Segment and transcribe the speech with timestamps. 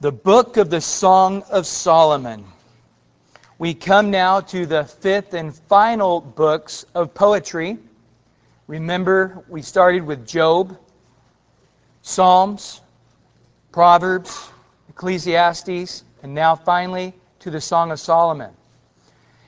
[0.00, 2.46] the book of the Song of Solomon.
[3.58, 7.76] We come now to the fifth and final books of poetry.
[8.66, 10.78] Remember, we started with Job,
[12.00, 12.80] Psalms,
[13.72, 14.48] Proverbs,
[14.88, 18.52] Ecclesiastes, and now finally to the Song of Solomon.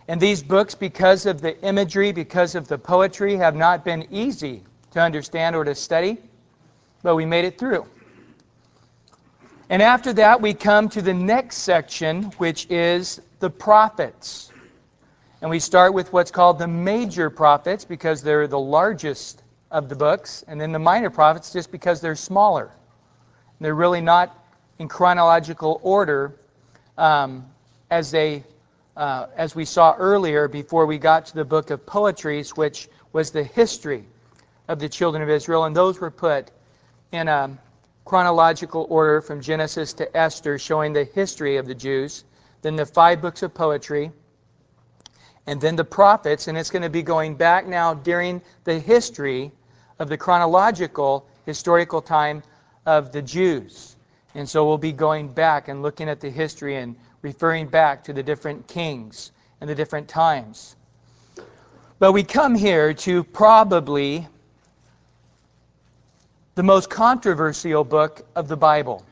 [0.06, 4.64] And these books, because of the imagery, because of the poetry, have not been easy
[4.90, 6.18] to understand or to study,
[7.02, 7.86] but we made it through.
[9.68, 14.50] And after that, we come to the next section, which is the prophets.
[15.40, 19.96] And we start with what's called the major prophets because they're the largest of the
[19.96, 22.70] books, and then the minor prophets just because they're smaller.
[23.60, 24.36] They're really not
[24.78, 26.34] in chronological order
[26.98, 27.46] um,
[27.90, 28.44] as they,
[28.96, 33.30] uh, as we saw earlier before we got to the book of Poetries, which was
[33.30, 34.04] the history
[34.68, 36.50] of the children of Israel, and those were put
[37.12, 37.56] in a
[38.04, 42.24] chronological order from Genesis to Esther, showing the history of the Jews,
[42.62, 44.12] then the five books of poetry,
[45.46, 49.50] and then the prophets, and it's going to be going back now during the history
[49.98, 52.42] of the chronological historical time
[52.86, 53.96] of the Jews.
[54.34, 58.12] And so we'll be going back and looking at the history and referring back to
[58.12, 60.74] the different kings and the different times.
[61.98, 64.26] But we come here to probably
[66.54, 69.04] the most controversial book of the Bible.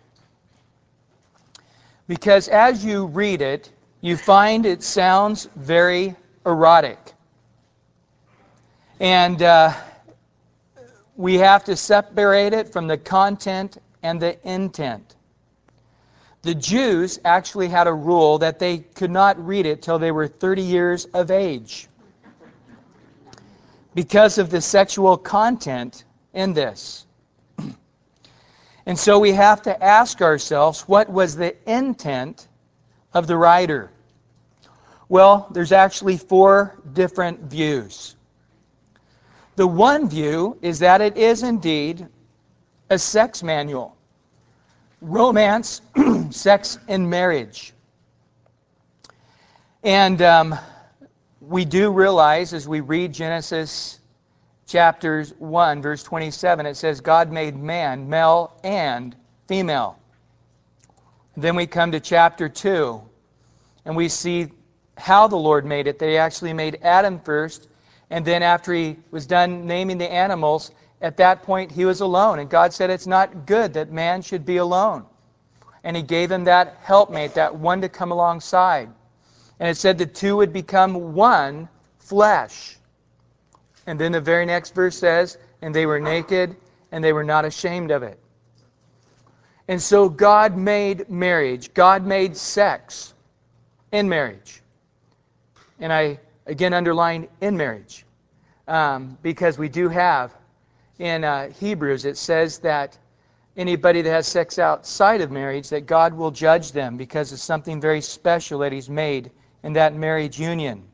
[2.07, 6.99] Because as you read it, you find it sounds very erotic.
[8.99, 9.73] And uh,
[11.17, 15.15] we have to separate it from the content and the intent.
[16.43, 20.27] The Jews actually had a rule that they could not read it till they were
[20.27, 21.89] 30 years of age
[23.95, 27.07] because of the sexual content in this.
[28.87, 32.47] And so we have to ask ourselves what was the intent
[33.13, 33.91] of the writer?
[35.09, 38.15] Well, there's actually four different views.
[39.57, 42.07] The one view is that it is indeed
[42.89, 43.97] a sex manual
[45.01, 45.81] romance,
[46.31, 47.73] sex, and marriage.
[49.83, 50.59] And um,
[51.41, 54.00] we do realize as we read Genesis
[54.71, 59.17] chapters 1, verse 27, it says, God made man, male and
[59.49, 59.99] female.
[61.37, 63.03] Then we come to chapter 2,
[63.85, 64.49] and we see
[64.97, 65.99] how the Lord made it.
[65.99, 67.69] They actually made Adam first,
[68.11, 70.71] and then after he was done naming the animals,
[71.01, 72.39] at that point he was alone.
[72.39, 75.07] And God said, It's not good that man should be alone.
[75.83, 78.91] And he gave him that helpmate, that one to come alongside.
[79.59, 82.77] And it said the two would become one flesh.
[83.87, 86.57] And then the very next verse says, And they were naked,
[86.93, 88.19] and they were not ashamed of it.
[89.69, 93.15] And so God made marriage, God made sex
[93.93, 94.63] in marriage.
[95.79, 98.05] And I again underline in marriage.
[98.67, 100.33] Um, because we do have
[100.99, 102.99] in uh, Hebrews, it says that
[103.57, 107.81] anybody that has sex outside of marriage, that God will judge them because it's something
[107.81, 109.31] very special that He's made
[109.63, 110.90] in that marriage union.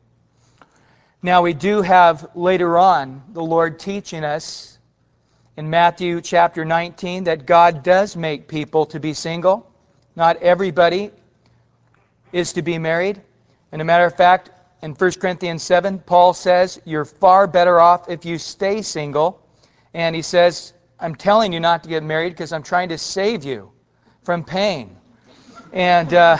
[1.23, 4.77] Now, we do have later on the Lord teaching us
[5.57, 9.67] in Matthew chapter 19 that God does make people to be single.
[10.15, 11.09] Not everybody
[12.31, 13.19] is to be married.
[13.71, 14.51] And a matter of fact,
[14.83, 19.41] in 1 Corinthians 7, Paul says, You're far better off if you stay single.
[19.95, 23.43] And he says, I'm telling you not to get married because I'm trying to save
[23.43, 23.71] you
[24.23, 24.95] from pain.
[25.73, 26.13] And.
[26.13, 26.37] Uh,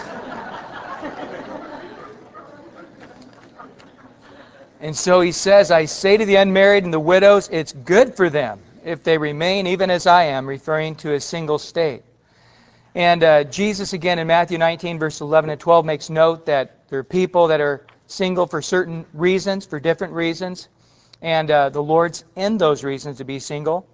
[4.80, 8.30] And so he says, I say to the unmarried and the widows, it's good for
[8.30, 12.04] them if they remain even as I am, referring to a single state.
[12.94, 17.00] And uh, Jesus, again, in Matthew 19, verse 11 and 12, makes note that there
[17.00, 20.68] are people that are single for certain reasons, for different reasons,
[21.22, 23.88] and uh, the Lord's in those reasons to be single.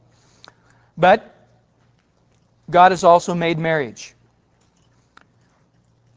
[0.97, 1.33] But
[2.69, 4.13] God has also made marriage.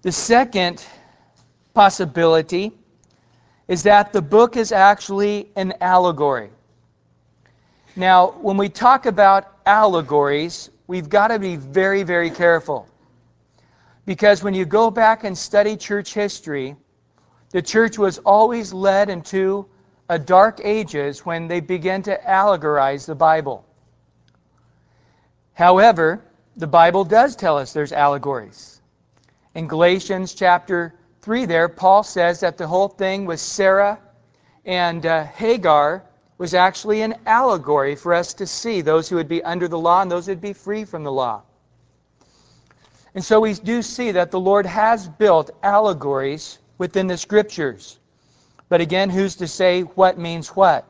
[0.02, 0.84] The second
[1.74, 2.72] possibility
[3.68, 6.50] is that the book is actually an allegory.
[7.96, 12.88] Now, when we talk about allegories, we've got to be very, very careful.
[14.04, 16.76] Because when you go back and study church history,
[17.50, 19.66] the church was always led into
[20.08, 23.64] a dark ages when they began to allegorize the Bible.
[25.54, 26.22] However,
[26.56, 28.80] the Bible does tell us there's allegories.
[29.54, 30.94] In Galatians chapter
[31.26, 33.98] 3 there, Paul says that the whole thing with Sarah
[34.64, 36.04] and uh, Hagar
[36.38, 40.00] was actually an allegory for us to see those who would be under the law
[40.02, 41.42] and those who would be free from the law.
[43.12, 47.98] And so we do see that the Lord has built allegories within the scriptures.
[48.68, 50.86] But again, who's to say what means what?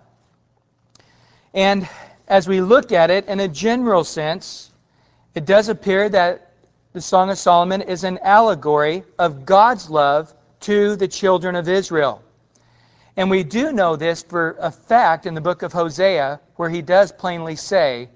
[1.54, 1.88] And
[2.28, 4.70] as we look at it in a general sense,
[5.34, 6.45] it does appear that
[6.96, 12.22] the Song of Solomon is an allegory of God's love to the children of Israel.
[13.18, 16.80] And we do know this for a fact in the book of Hosea, where he
[16.80, 18.08] does plainly say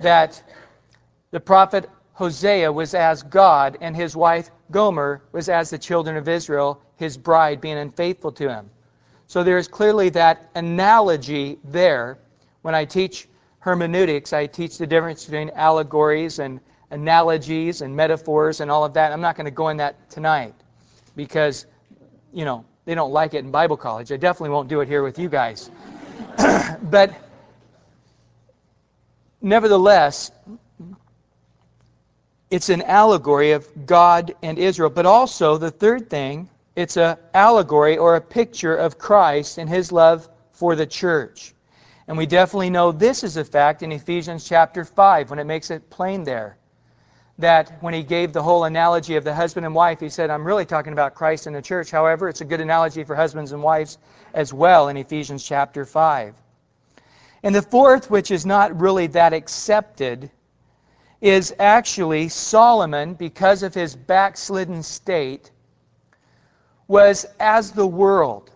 [0.00, 0.42] that
[1.30, 6.28] the prophet Hosea was as God, and his wife Gomer was as the children of
[6.28, 8.68] Israel, his bride being unfaithful to him.
[9.28, 12.18] So there is clearly that analogy there.
[12.62, 13.28] When I teach
[13.60, 16.58] hermeneutics, I teach the difference between allegories and
[16.94, 19.12] analogies and metaphors and all of that.
[19.12, 20.54] I'm not going to go in that tonight
[21.16, 21.66] because,
[22.32, 24.12] you know, they don't like it in Bible college.
[24.12, 25.70] I definitely won't do it here with you guys.
[26.82, 27.12] but
[29.42, 30.30] nevertheless,
[32.48, 34.90] it's an allegory of God and Israel.
[34.90, 39.90] But also, the third thing, it's an allegory or a picture of Christ and his
[39.90, 41.54] love for the church.
[42.06, 45.72] And we definitely know this is a fact in Ephesians chapter 5 when it makes
[45.72, 46.56] it plain there.
[47.38, 50.46] That when he gave the whole analogy of the husband and wife, he said, I'm
[50.46, 51.90] really talking about Christ and the church.
[51.90, 53.98] However, it's a good analogy for husbands and wives
[54.32, 56.34] as well in Ephesians chapter 5.
[57.42, 60.30] And the fourth, which is not really that accepted,
[61.20, 65.50] is actually Solomon, because of his backslidden state,
[66.86, 68.50] was as the world.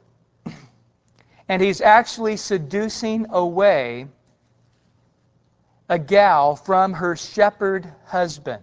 [1.49, 4.07] And he's actually seducing away
[5.89, 8.63] a gal from her shepherd husband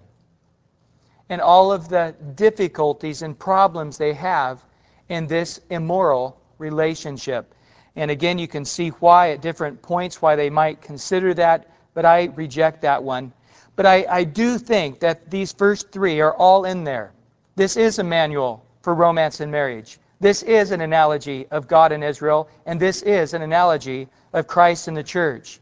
[1.30, 4.64] and all of the difficulties and problems they have
[5.10, 7.54] in this immoral relationship.
[7.96, 12.06] And again, you can see why at different points why they might consider that, but
[12.06, 13.34] I reject that one
[13.76, 17.12] but I, I do think that these first three are all in there.
[17.56, 20.00] This is a manual for romance and marriage.
[20.20, 24.88] This is an analogy of God and Israel, and this is an analogy of Christ
[24.88, 25.60] and the church.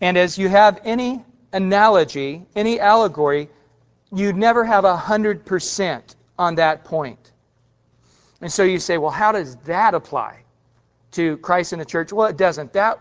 [0.00, 3.48] And as you have any analogy, any allegory,
[4.12, 7.32] you never have a hundred percent on that point.
[8.40, 10.38] And so you say, well, how does that apply
[11.12, 12.12] to Christ and the church?
[12.12, 12.74] Well, it doesn't.
[12.74, 13.00] That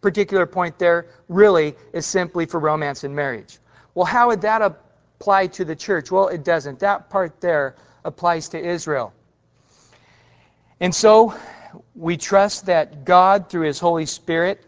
[0.00, 3.58] particular point there really is simply for romance and marriage.
[3.94, 6.10] Well, how would that apply to the church?
[6.10, 6.80] Well, it doesn't.
[6.80, 9.14] That part there applies to Israel.
[10.80, 11.34] And so
[11.94, 14.62] we trust that God, through His Holy Spirit,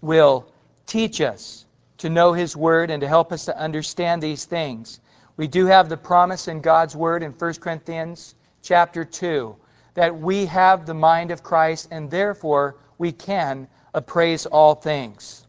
[0.00, 0.46] will
[0.86, 1.65] teach us
[1.98, 5.00] to know His Word and to help us to understand these things.
[5.36, 9.56] We do have the promise in God's Word in 1 Corinthians chapter 2
[9.94, 15.46] that we have the mind of Christ and therefore we can appraise all things.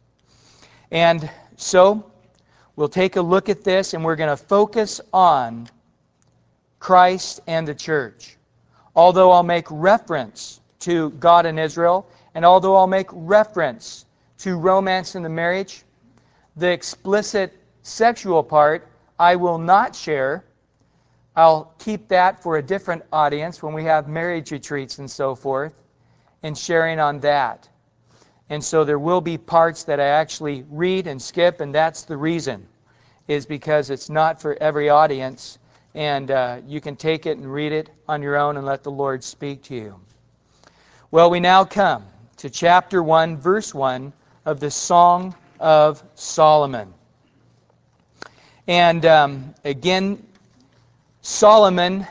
[0.91, 2.11] And so
[2.77, 5.67] We'll take a look at this and we're going to focus on
[6.79, 8.38] Christ and the church.
[8.95, 14.05] Although I'll make reference to God and Israel, and although I'll make reference
[14.39, 15.83] to romance in the marriage,
[16.57, 18.88] the explicit sexual part
[19.19, 20.44] I will not share.
[21.36, 25.74] I'll keep that for a different audience when we have marriage retreats and so forth,
[26.44, 27.69] and sharing on that.
[28.50, 32.18] And so there will be parts that I actually read and skip, and that's the
[32.18, 32.68] reason,
[33.27, 35.59] is because it's not for every audience,
[35.94, 38.92] and uh, you can take it and read it on your own and let the
[38.92, 39.99] Lord speak to you.
[41.11, 42.06] Well, we now come
[42.37, 44.14] to chapter 1, verse 1
[44.45, 46.94] of the Song of Solomon.
[48.68, 50.26] And um, again,
[51.21, 52.07] Solomon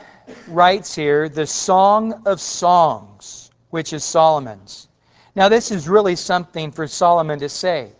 [0.47, 4.87] writes here, the Song of Songs, which is Solomon's.
[5.35, 7.91] Now, this is really something for Solomon to say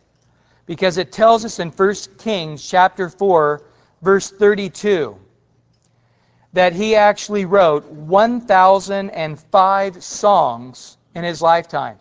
[0.66, 3.62] because it tells us in 1 Kings chapter 4
[4.02, 5.18] verse 32
[6.54, 11.98] that he actually wrote 1005 songs in his lifetime.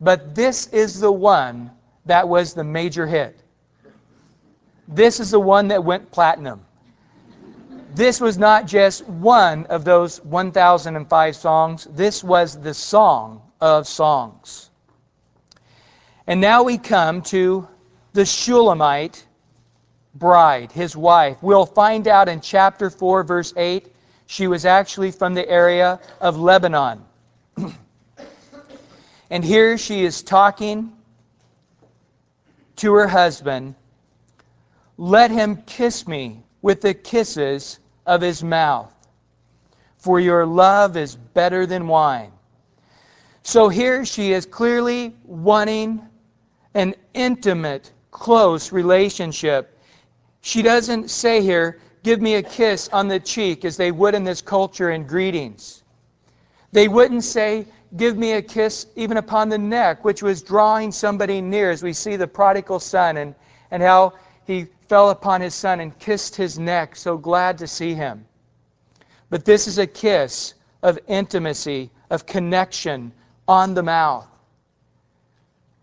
[0.00, 1.70] But this is the one
[2.06, 3.38] that was the major hit.
[4.88, 6.64] This is the one that went platinum.
[7.94, 11.86] This was not just one of those 1005 songs.
[11.90, 14.70] This was the song of songs.
[16.26, 17.68] And now we come to
[18.12, 19.24] the Shulamite
[20.14, 21.36] bride, his wife.
[21.42, 23.88] We'll find out in chapter 4, verse 8,
[24.26, 27.04] she was actually from the area of Lebanon.
[29.30, 30.92] and here she is talking
[32.76, 33.74] to her husband
[34.96, 38.92] Let him kiss me with the kisses of his mouth,
[39.98, 42.32] for your love is better than wine.
[43.42, 46.02] So here she is clearly wanting
[46.74, 49.76] an intimate, close relationship.
[50.40, 54.24] She doesn't say here, give me a kiss on the cheek as they would in
[54.24, 55.82] this culture in greetings.
[56.72, 61.40] They wouldn't say, give me a kiss even upon the neck, which was drawing somebody
[61.40, 63.34] near, as we see the prodigal son and,
[63.70, 64.14] and how
[64.46, 68.26] he fell upon his son and kissed his neck, so glad to see him.
[69.30, 73.12] But this is a kiss of intimacy, of connection
[73.46, 74.26] on the mouth.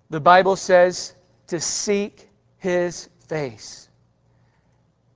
[0.09, 1.13] The Bible says
[1.47, 3.87] to seek his face.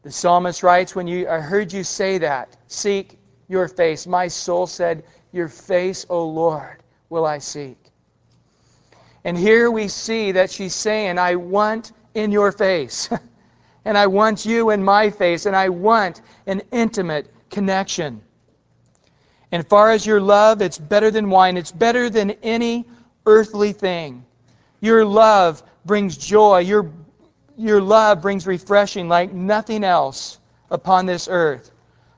[0.03, 4.05] The psalmist writes, When you, I heard you say that, seek your face.
[4.05, 6.82] My soul said, Your face, O Lord,
[7.13, 7.77] will I seek.
[9.23, 13.07] And here we see that she's saying, I want in your face.
[13.85, 15.45] and I want you in my face.
[15.45, 18.21] And I want an intimate connection.
[19.51, 21.55] And far as your love, it's better than wine.
[21.55, 22.85] It's better than any
[23.27, 24.25] earthly thing.
[24.81, 26.59] Your love brings joy.
[26.59, 26.91] Your
[27.55, 30.39] your love brings refreshing like nothing else
[30.71, 31.69] upon this earth.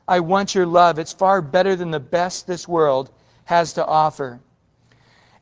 [0.08, 0.98] I want your love.
[0.98, 3.12] It's far better than the best this world
[3.44, 4.40] has to offer.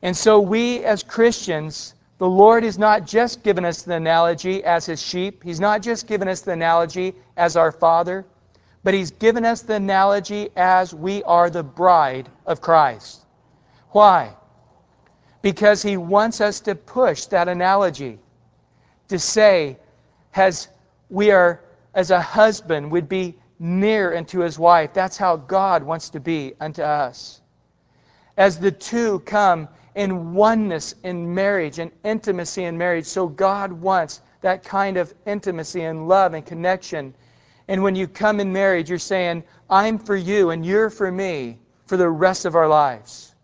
[0.04, 4.84] And so, we as Christians, the Lord has not just given us the analogy as
[4.84, 8.26] his sheep, He's not just given us the analogy as our Father,
[8.82, 13.24] but He's given us the analogy as we are the bride of Christ.
[13.92, 14.34] Why?
[15.40, 18.18] Because He wants us to push that analogy,
[19.08, 19.78] to say,
[20.34, 20.68] as
[21.08, 21.62] we are,
[21.94, 24.92] as a husband, would be near unto his wife.
[24.92, 27.40] That's how God wants to be unto us.
[28.36, 34.20] As the two come in oneness in marriage and intimacy in marriage, so God wants
[34.40, 37.14] that kind of intimacy and love and connection.
[37.68, 41.58] And when you come in marriage, you're saying, I'm for you and you're for me
[41.86, 43.34] for the rest of our lives.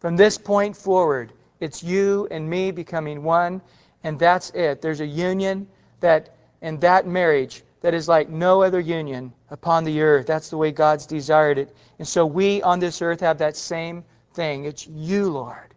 [0.00, 3.62] From this point forward, it's you and me becoming one
[4.02, 4.82] and that's it.
[4.82, 5.68] There's a union
[6.00, 10.26] that in that marriage that is like no other union upon the earth.
[10.26, 11.74] That's the way God's desired it.
[11.98, 14.64] And so we on this earth have that same thing.
[14.64, 15.74] It's you, Lord.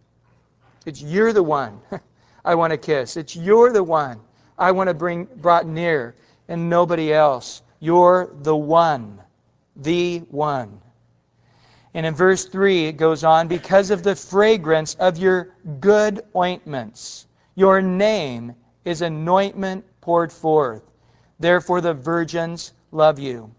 [0.85, 1.79] It's you're the one
[2.45, 3.17] I want to kiss.
[3.17, 4.19] It's you're the one
[4.57, 6.15] I want to bring brought near
[6.47, 7.61] and nobody else.
[7.79, 9.21] You're the one.
[9.75, 10.81] The one.
[11.93, 17.25] And in verse 3 it goes on, because of the fragrance of your good ointments
[17.55, 20.83] your name is anointment poured forth.
[21.39, 23.51] Therefore, the virgins love you.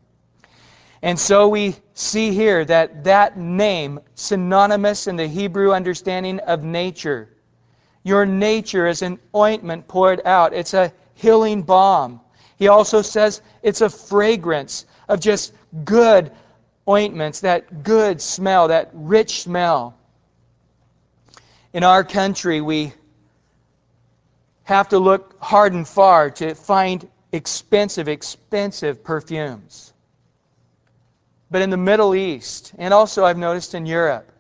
[1.03, 7.29] And so we see here that that name, synonymous in the Hebrew understanding of nature,
[8.03, 10.55] your nature is an ointment poured out.
[10.55, 12.21] It's a healing balm.
[12.57, 15.53] He also says it's a fragrance of just
[15.85, 16.31] good
[16.89, 19.97] ointments, that good smell, that rich smell.
[21.73, 22.93] In our country, we
[24.63, 29.93] have to look hard and far to find expensive, expensive perfumes.
[31.51, 34.31] But in the Middle East, and also I've noticed in Europe,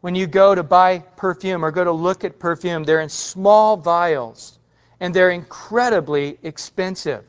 [0.00, 3.76] when you go to buy perfume or go to look at perfume, they're in small
[3.76, 4.56] vials
[5.00, 7.24] and they're incredibly expensive.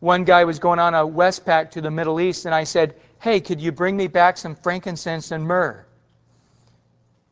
[0.00, 3.40] One guy was going on a Westpac to the Middle East, and I said, Hey,
[3.40, 5.86] could you bring me back some frankincense and myrrh?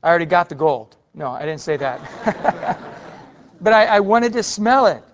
[0.02, 0.96] I already got the gold.
[1.14, 2.00] No, I didn't say that.
[3.60, 5.04] but I, I wanted to smell it.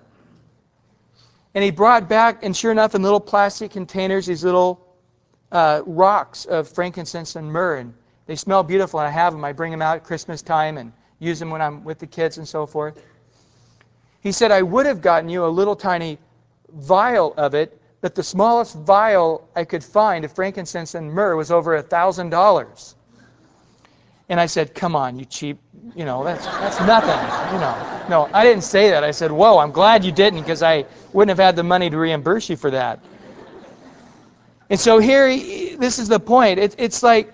[1.58, 4.80] And he brought back, and sure enough, in little plastic containers, these little
[5.50, 7.78] uh, rocks of frankincense and myrrh.
[7.78, 7.94] And
[8.26, 9.44] they smell beautiful, and I have them.
[9.44, 12.38] I bring them out at Christmas time and use them when I'm with the kids
[12.38, 13.04] and so forth.
[14.20, 16.18] He said, I would have gotten you a little tiny
[16.72, 21.50] vial of it, but the smallest vial I could find of frankincense and myrrh was
[21.50, 22.94] over a thousand dollars.
[24.28, 25.58] And I said, "Come on, you cheap,
[25.96, 29.04] you know, that's that's nothing, you know." No, I didn't say that.
[29.04, 31.96] I said, "Whoa, I'm glad you didn't because I wouldn't have had the money to
[31.96, 33.00] reimburse you for that."
[34.70, 35.28] And so here,
[35.78, 36.58] this is the point.
[36.58, 37.32] It, it's like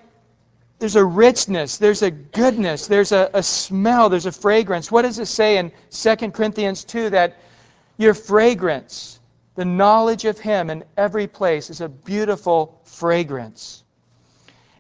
[0.79, 4.91] there's a richness, there's a goodness, there's a, a smell, there's a fragrance.
[4.91, 7.39] What does it say in 2 Corinthians 2 that
[7.97, 9.19] your fragrance,
[9.55, 13.83] the knowledge of Him in every place, is a beautiful fragrance?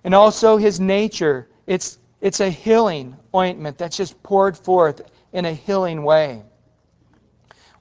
[0.04, 1.48] And also His nature.
[1.66, 5.02] It's it's a healing ointment that's just poured forth
[5.32, 6.42] in a healing way.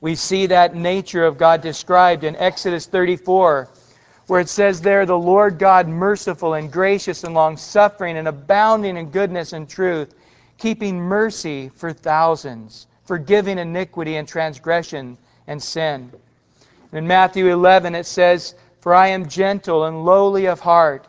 [0.01, 3.69] We see that nature of God described in Exodus 34,
[4.27, 8.97] where it says there, The Lord God merciful and gracious and long suffering and abounding
[8.97, 10.13] in goodness and truth,
[10.57, 16.11] keeping mercy for thousands, forgiving iniquity and transgression and sin.
[16.91, 21.07] In Matthew 11, it says, For I am gentle and lowly of heart,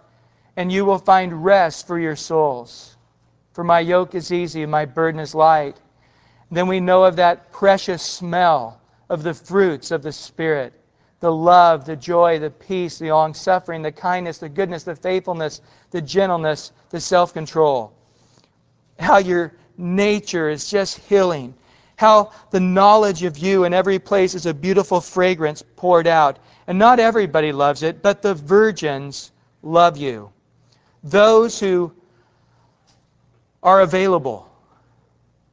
[0.57, 2.94] and you will find rest for your souls.
[3.55, 5.77] For my yoke is easy and my burden is light.
[6.51, 10.73] Then we know of that precious smell of the fruits of the Spirit
[11.21, 15.63] the love, the joy, the peace, the long suffering, the kindness, the goodness, the faithfulness,
[15.91, 17.95] the gentleness, the self control.
[18.99, 21.55] How your nature is just healing.
[21.97, 26.39] How the knowledge of you in every place is a beautiful fragrance poured out.
[26.67, 29.33] And not everybody loves it, but the virgins
[29.63, 30.31] love you.
[31.03, 31.95] Those who
[33.65, 34.49] are available.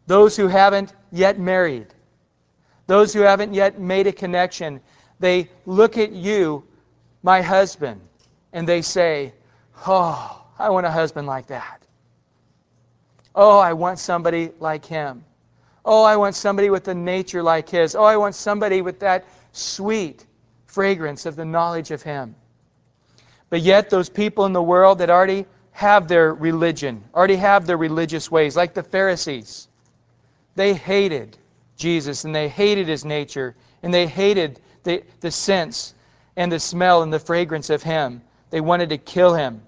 [0.05, 1.87] Those who haven't yet married.
[2.85, 4.81] Those who haven't yet made a connection.
[5.19, 6.65] They look at you,
[7.23, 8.01] my husband,
[8.51, 9.33] and they say,
[9.87, 11.81] Oh, I want a husband like that.
[13.33, 15.23] Oh, I want somebody like him.
[15.85, 17.95] Oh, I want somebody with a nature like his.
[17.95, 20.25] Oh, I want somebody with that sweet
[20.65, 22.35] fragrance of the knowledge of him.
[23.49, 27.77] But yet, those people in the world that already have their religion, already have their
[27.77, 29.67] religious ways, like the Pharisees,
[30.55, 31.37] they hated
[31.77, 35.93] Jesus and they hated his nature and they hated the, the sense
[36.35, 38.21] and the smell and the fragrance of him.
[38.49, 39.61] They wanted to kill him.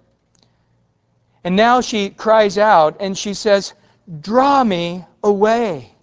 [1.44, 3.74] And now she cries out and she says,
[4.22, 5.94] Draw me away.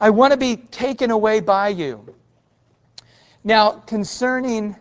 [0.00, 2.14] I want to be taken away by you.
[3.42, 4.76] Now, concerning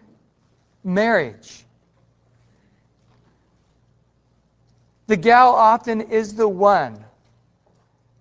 [0.84, 1.63] marriage,
[5.08, 7.04] the gal often is the one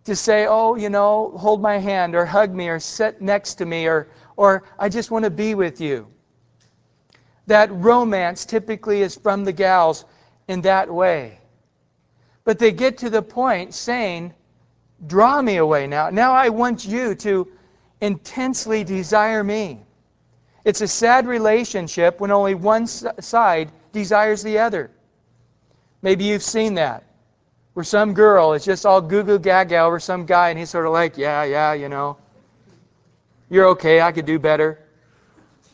[0.04, 3.66] to say, oh, you know, hold my hand or hug me or sit next to
[3.66, 6.08] me or, or I just want to be with you.
[7.46, 10.04] That romance typically is from the gals
[10.48, 11.38] in that way.
[12.44, 14.34] But they get to the point saying,
[15.06, 16.10] draw me away now.
[16.10, 17.48] Now I want you to
[18.00, 19.84] intensely desire me.
[20.64, 24.90] It's a sad relationship when only one side desires the other.
[26.02, 27.04] Maybe you've seen that
[27.74, 30.86] where some girl is just all goo goo gaga over some guy, and he's sort
[30.86, 32.18] of like, yeah, yeah, you know,
[33.48, 34.78] you're okay, I could do better.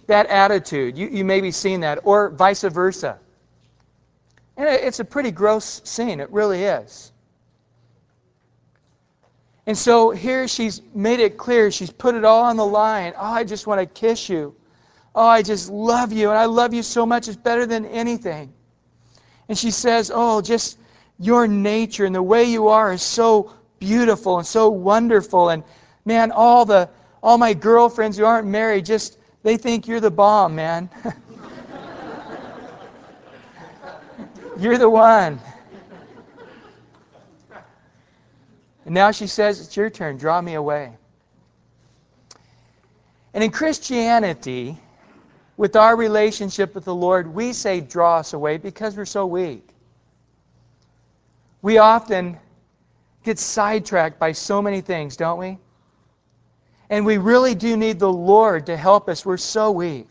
[0.06, 3.18] That attitude, you, you may be seeing that, or vice versa.
[4.56, 7.12] And it's a pretty gross scene, it really is.
[9.66, 13.12] And so here she's made it clear, she's put it all on the line.
[13.16, 14.54] Oh, I just want to kiss you.
[15.14, 18.52] Oh, I just love you, and I love you so much, it's better than anything.
[19.48, 20.78] And she says, Oh, just
[21.18, 25.48] your nature and the way you are is so beautiful and so wonderful.
[25.48, 25.64] And
[26.04, 26.88] man, all the
[27.22, 30.90] all my girlfriends who aren't married just they think you're the bomb, man.
[34.58, 35.40] you're the one.
[38.84, 40.16] And now she says, It's your turn.
[40.16, 40.92] Draw me away.
[43.34, 44.78] And in Christianity,
[45.58, 49.68] with our relationship with the Lord, we say, Draw us away because we're so weak.
[51.60, 52.38] We often
[53.24, 55.58] get sidetracked by so many things, don't we?
[56.88, 59.26] And we really do need the Lord to help us.
[59.26, 60.08] We're so weak.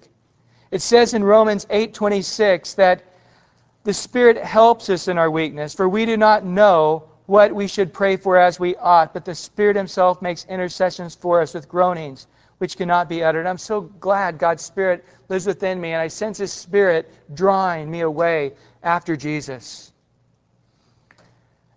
[0.70, 3.06] It says in Romans 8:26 that
[3.86, 7.94] the Spirit helps us in our weakness, for we do not know what we should
[7.94, 12.28] pray for as we ought, but the Spirit himself makes intercessions for us with groanings
[12.58, 13.46] which cannot be uttered.
[13.46, 18.02] I'm so glad God's Spirit lives within me, and I sense His Spirit drawing me
[18.02, 19.92] away after Jesus.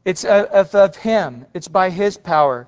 [0.04, 1.46] It's of, of Him.
[1.52, 2.66] It's by His power.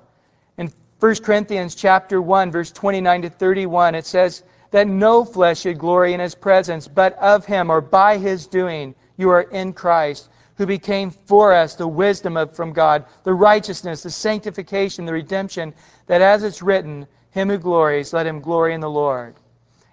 [0.57, 5.79] In 1 Corinthians chapter 1, verse 29 to 31, it says that no flesh should
[5.79, 10.29] glory in His presence, but of Him or by His doing you are in Christ,
[10.57, 15.73] who became for us the wisdom of, from God, the righteousness, the sanctification, the redemption,
[16.07, 19.35] that as it's written, Him who glories, let him glory in the Lord.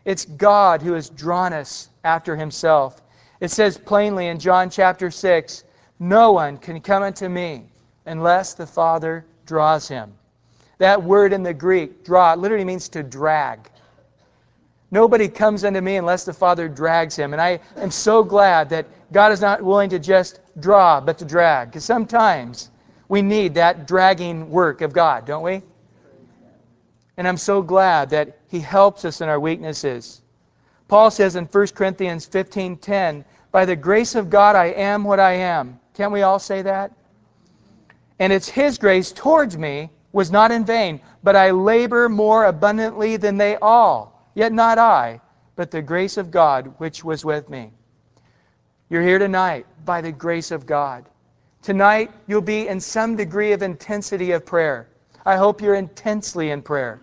[0.04, 3.00] It's God who has drawn us after Himself.
[3.40, 5.64] It says plainly in John chapter 6,
[5.98, 7.64] no one can come unto me
[8.06, 10.12] unless the Father draws him.
[10.78, 13.70] That word in the Greek, draw, literally means to drag.
[14.90, 17.32] Nobody comes unto me unless the Father drags him.
[17.32, 21.24] And I am so glad that God is not willing to just draw, but to
[21.24, 21.68] drag.
[21.68, 22.70] Because sometimes
[23.08, 25.62] we need that dragging work of God, don't we?
[27.20, 30.22] And I'm so glad that He helps us in our weaknesses.
[30.88, 35.32] Paul says in 1 Corinthians 15:10, "By the grace of God I am what I
[35.32, 36.92] am." Can't we all say that?
[38.18, 43.18] And it's His grace towards me was not in vain, but I labor more abundantly
[43.18, 44.30] than they all.
[44.32, 45.20] Yet not I,
[45.56, 47.70] but the grace of God which was with me.
[48.88, 51.04] You're here tonight by the grace of God.
[51.60, 54.88] Tonight, you'll be in some degree of intensity of prayer.
[55.26, 57.02] I hope you're intensely in prayer.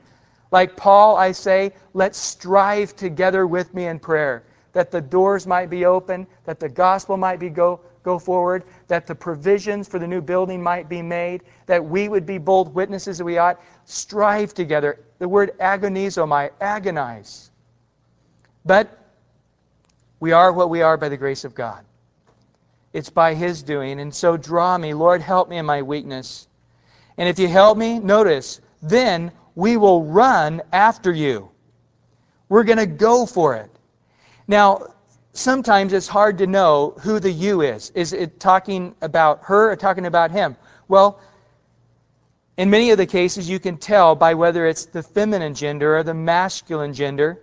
[0.52, 4.44] Like Paul, I say, let's strive together with me in prayer
[4.78, 9.08] that the doors might be open, that the gospel might be go, go forward, that
[9.08, 13.18] the provisions for the new building might be made, that we would be bold witnesses
[13.18, 13.60] that we ought.
[13.86, 15.00] Strive together.
[15.18, 17.50] The word agonizomai, agonize.
[18.64, 18.96] But
[20.20, 21.84] we are what we are by the grace of God.
[22.94, 24.00] It's by His doing.
[24.00, 24.94] And so draw me.
[24.94, 26.48] Lord, help me in my weakness.
[27.18, 31.50] And if you help me, notice, then we will run after you.
[32.48, 33.72] We're going to go for it.
[34.48, 34.94] Now,
[35.34, 37.90] sometimes it's hard to know who the you is.
[37.96, 40.58] Is it talking about her or talking about him?
[40.88, 41.20] Well,
[42.56, 46.04] in many of the cases, you can tell by whether it's the feminine gender or
[46.04, 47.42] the masculine gender.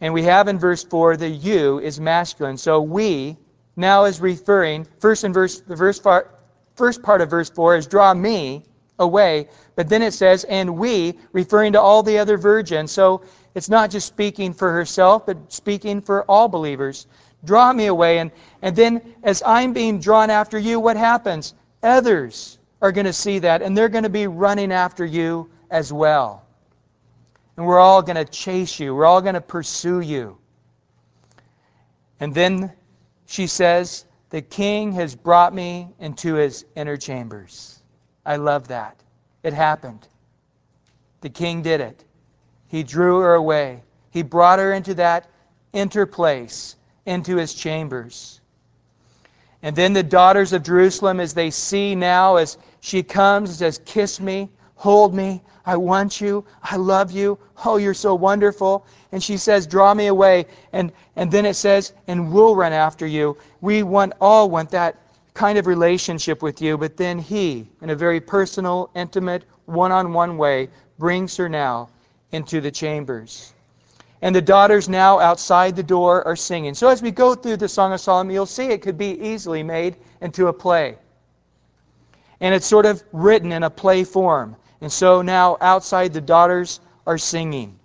[0.00, 2.56] And we have in verse 4 the you is masculine.
[2.56, 3.36] So we
[3.74, 6.30] now is referring, first in verse, the verse far,
[6.76, 8.62] first part of verse 4 is draw me
[8.98, 9.48] away.
[9.76, 12.92] But then it says, and we, referring to all the other virgins.
[12.92, 13.22] So
[13.54, 17.06] it's not just speaking for herself, but speaking for all believers.
[17.44, 18.18] Draw me away.
[18.18, 18.30] And,
[18.62, 21.54] and then as I'm being drawn after you, what happens?
[21.82, 25.92] Others are going to see that, and they're going to be running after you as
[25.92, 26.44] well.
[27.56, 28.94] And we're all going to chase you.
[28.94, 30.38] We're all going to pursue you.
[32.20, 32.72] And then
[33.26, 37.77] she says, The king has brought me into his inner chambers.
[38.28, 38.94] I love that.
[39.42, 40.06] It happened.
[41.22, 42.04] The king did it.
[42.66, 43.82] He drew her away.
[44.10, 45.26] He brought her into that
[45.72, 48.38] inner place, into his chambers.
[49.62, 54.20] And then the daughters of Jerusalem, as they see now, as she comes, says, Kiss
[54.20, 58.84] me, hold me, I want you, I love you, oh, you're so wonderful.
[59.10, 60.48] And she says, Draw me away.
[60.74, 63.38] And, and then it says, And we'll run after you.
[63.62, 64.98] We want all want that
[65.38, 66.76] kind of relationship with you.
[66.76, 71.90] But then he, in a very personal, intimate, one on one way, brings her now
[72.32, 73.54] into the chambers.
[74.20, 76.74] And the daughters now outside the door are singing.
[76.74, 79.62] So as we go through the Song of Solomon, you'll see it could be easily
[79.62, 80.98] made into a play.
[82.40, 84.56] And it's sort of written in a play form.
[84.80, 87.78] And so now outside the daughters are singing.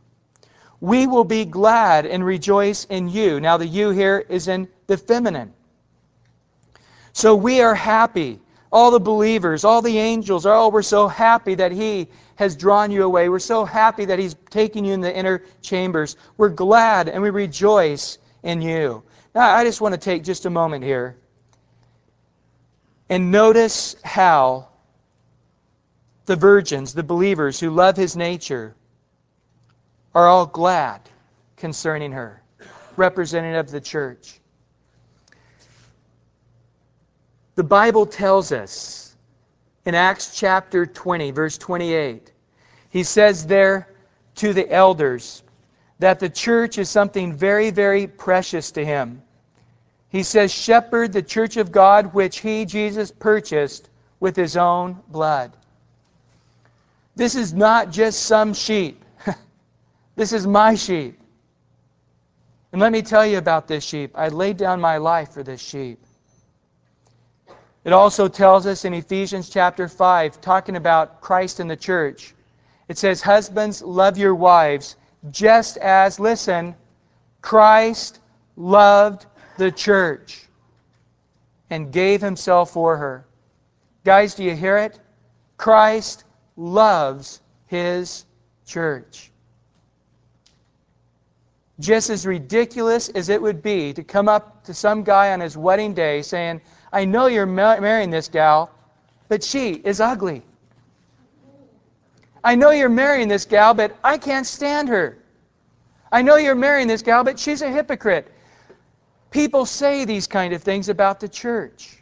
[0.82, 3.40] We will be glad and rejoice in you.
[3.40, 5.54] Now the you here is in the feminine.
[7.14, 8.40] So we are happy.
[8.72, 13.04] All the believers, all the angels, oh, we're so happy that He has drawn you
[13.04, 13.30] away.
[13.30, 16.18] We're so happy that He's taking you in the inner chambers.
[16.38, 19.04] We're glad and we rejoice in you.
[19.36, 21.16] Now, I just want to take just a moment here
[23.10, 24.70] and notice how
[26.26, 28.76] the virgins, the believers who love His nature,
[30.16, 31.02] are all glad
[31.58, 32.42] concerning her,
[32.96, 34.40] representative of the church.
[37.56, 39.16] The Bible tells us
[39.86, 42.32] in Acts chapter 20, verse 28,
[42.90, 43.88] he says there
[44.36, 45.44] to the elders
[46.00, 49.22] that the church is something very, very precious to him.
[50.10, 53.90] He says, Shepherd the church of God, which he, Jesus, purchased
[54.20, 55.52] with his own blood.
[57.16, 59.04] This is not just some sheep.
[60.16, 61.20] this is my sheep.
[62.72, 64.12] And let me tell you about this sheep.
[64.16, 66.04] I laid down my life for this sheep.
[67.84, 72.34] It also tells us in Ephesians chapter 5, talking about Christ and the church,
[72.88, 74.96] it says, Husbands, love your wives,
[75.32, 76.76] just as, listen,
[77.42, 78.20] Christ
[78.56, 79.26] loved
[79.58, 80.48] the church
[81.70, 83.26] and gave himself for her.
[84.06, 85.00] Guys, do you hear it?
[85.58, 86.24] Christ
[86.56, 88.26] loves his
[88.66, 89.32] church.
[91.80, 95.58] Just as ridiculous as it would be to come up to some guy on his
[95.58, 96.62] wedding day saying,
[96.94, 98.70] I know you're marrying this gal,
[99.28, 100.44] but she is ugly.
[102.44, 105.18] I know you're marrying this gal, but I can't stand her.
[106.12, 108.32] I know you're marrying this gal, but she's a hypocrite.
[109.32, 111.98] People say these kind of things about the church.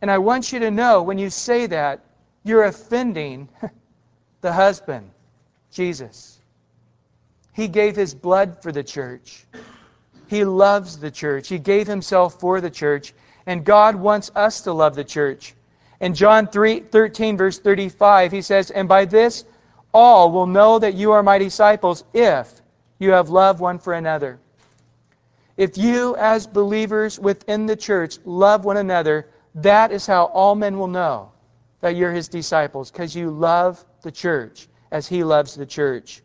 [0.00, 2.04] And I want you to know when you say that,
[2.44, 3.48] you're offending
[4.40, 5.10] the husband,
[5.72, 6.38] Jesus.
[7.52, 9.44] He gave his blood for the church.
[10.28, 11.48] He loves the church.
[11.48, 13.12] He gave himself for the church.
[13.48, 15.54] And God wants us to love the church.
[16.00, 19.42] In John 3, 13, verse 35, he says, And by this
[19.94, 22.52] all will know that you are my disciples if
[22.98, 24.38] you have love one for another.
[25.56, 30.78] If you, as believers within the church, love one another, that is how all men
[30.78, 31.32] will know
[31.80, 36.20] that you're his disciples, because you love the church as he loves the church.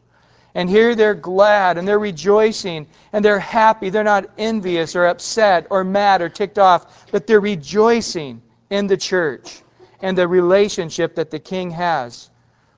[0.56, 3.89] And here they're glad and they're rejoicing and they're happy.
[3.89, 8.98] They're not envious or upset or mad or ticked off, but they're rejoicing in the
[8.98, 9.62] church
[10.02, 12.30] and the relationship that the king has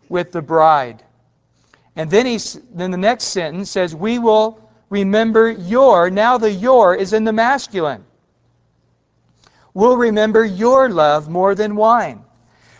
[0.08, 1.04] with the bride.
[1.96, 2.40] And then, he,
[2.74, 4.60] then the next sentence says, We will
[4.90, 6.10] remember your.
[6.10, 8.06] Now the your is in the masculine.
[9.74, 12.24] We'll remember your love more than wine.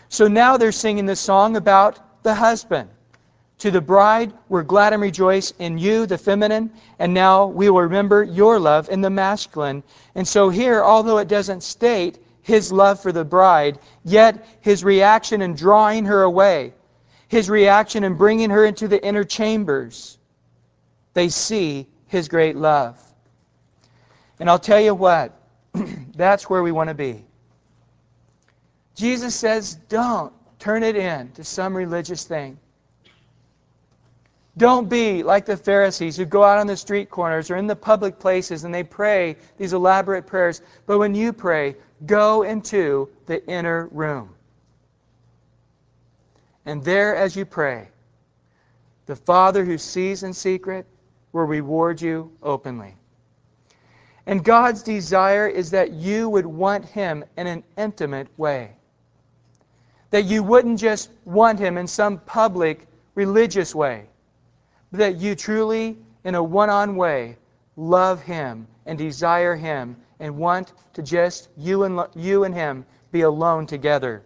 [0.08, 2.88] So now they're singing the song about the husband.
[3.60, 7.82] To the bride, we're glad and rejoice in you, the feminine, and now we will
[7.82, 9.82] remember your love in the masculine.
[10.14, 15.40] And so here, although it doesn't state his love for the bride, yet his reaction
[15.40, 16.74] in drawing her away,
[17.28, 20.18] his reaction in bringing her into the inner chambers,
[21.14, 23.00] they see his great love.
[24.38, 25.32] And I'll tell you what,
[26.14, 27.24] that's where we want to be.
[28.94, 32.58] Jesus says, don't turn it in to some religious thing.
[34.58, 37.76] Don't be like the Pharisees who go out on the street corners or in the
[37.76, 40.62] public places and they pray these elaborate prayers.
[40.86, 44.30] But when you pray, go into the inner room.
[46.64, 47.88] And there, as you pray,
[49.04, 50.86] the Father who sees in secret
[51.32, 52.96] will reward you openly.
[54.26, 58.72] And God's desire is that you would want Him in an intimate way.
[60.10, 64.08] That you wouldn't just want Him in some public religious way
[64.96, 67.36] that you truly, in a one on way,
[67.76, 73.22] love Him and desire Him and want to just, you and, you and Him, be
[73.22, 74.22] alone together.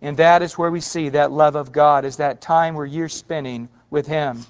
[0.00, 3.08] And that is where we see that love of God, is that time where you're
[3.08, 4.44] spending with Him.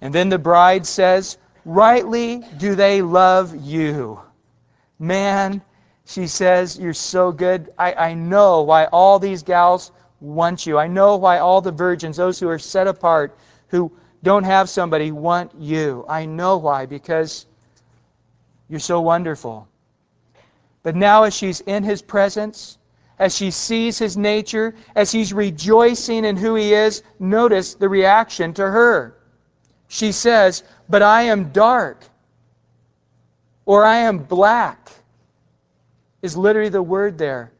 [0.00, 4.20] And then the bride says, Rightly do they love you.
[4.98, 5.62] Man,
[6.06, 7.72] she says, You're so good.
[7.78, 10.78] I, I know why all these gals want you.
[10.78, 13.36] I know why all the virgins, those who are set apart,
[13.68, 16.04] who don't have somebody want you.
[16.08, 17.46] I know why, because
[18.68, 19.68] you're so wonderful.
[20.82, 22.78] But now, as she's in his presence,
[23.18, 28.54] as she sees his nature, as he's rejoicing in who he is, notice the reaction
[28.54, 29.16] to her.
[29.88, 32.04] She says, But I am dark,
[33.64, 34.90] or I am black,
[36.22, 37.52] is literally the word there.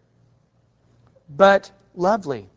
[1.28, 2.48] But lovely.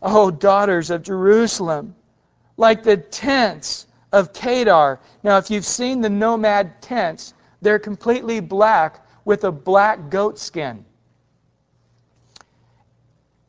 [0.00, 1.94] Oh, daughters of Jerusalem,
[2.56, 5.00] like the tents of Kedar.
[5.22, 10.84] Now, if you've seen the nomad tents, they're completely black with a black goat skin.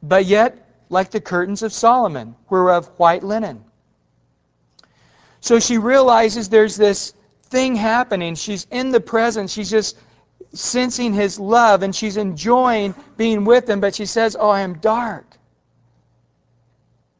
[0.02, 0.58] But yet,
[0.90, 3.64] like the curtains of Solomon, were of white linen.
[5.42, 8.36] So she realizes there's this thing happening.
[8.36, 9.52] She's in the presence.
[9.52, 9.98] She's just
[10.54, 14.76] sensing his love and she's enjoying being with him, but she says, Oh, I am
[14.80, 15.29] dark.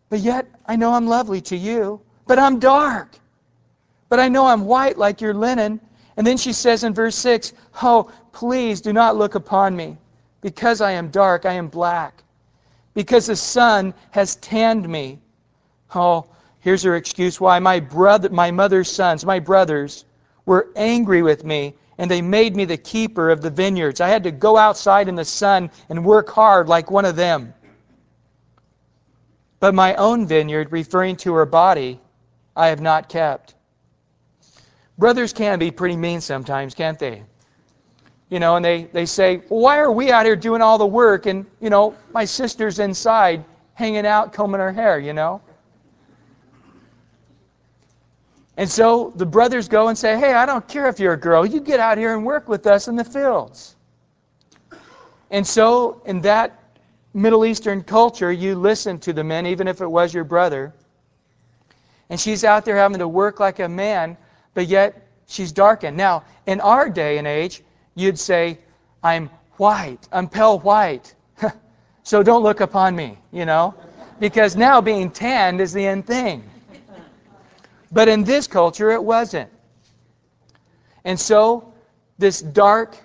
[0.10, 2.02] But yet I know I'm lovely to you.
[2.26, 3.18] But I'm dark.
[4.08, 5.80] But I know I'm white like your linen.
[6.18, 9.98] And then she says in verse 6, Oh, please do not look upon me.
[10.42, 12.24] Because I am dark, I am black.
[12.94, 15.20] Because the sun has tanned me.
[15.94, 16.26] Oh,
[16.60, 17.60] here's her excuse why.
[17.60, 20.06] My brother, my mother's sons, my brothers,
[20.46, 24.02] were angry with me, and they made me the keeper of the vineyards.
[24.02, 27.54] I had to go outside in the sun and work hard like one of them.
[29.60, 32.00] But my own vineyard, referring to her body,
[32.56, 33.56] I have not kept.
[34.98, 37.24] Brothers can be pretty mean sometimes, can't they?
[38.30, 40.86] You know, and they, they say, well, why are we out here doing all the
[40.86, 43.44] work and, you know, my sister's inside
[43.74, 45.42] hanging out, combing her hair, you know?
[48.56, 51.46] And so the brothers go and say, hey, I don't care if you're a girl.
[51.46, 53.74] You get out here and work with us in the fields.
[55.32, 56.59] And so in that
[57.20, 60.74] Middle Eastern culture, you listen to the men, even if it was your brother.
[62.10, 64.16] And she's out there having to work like a man,
[64.54, 65.98] but yet she's darkened.
[65.98, 67.62] Now, in our day and age,
[67.94, 68.58] you'd say,
[69.04, 71.14] I'm white, I'm pale white.
[72.04, 73.76] so don't look upon me, you know?
[74.22, 76.50] Because now being tanned is the end thing.
[77.92, 79.50] But in this culture, it wasn't.
[81.04, 81.74] And so,
[82.18, 82.96] this dark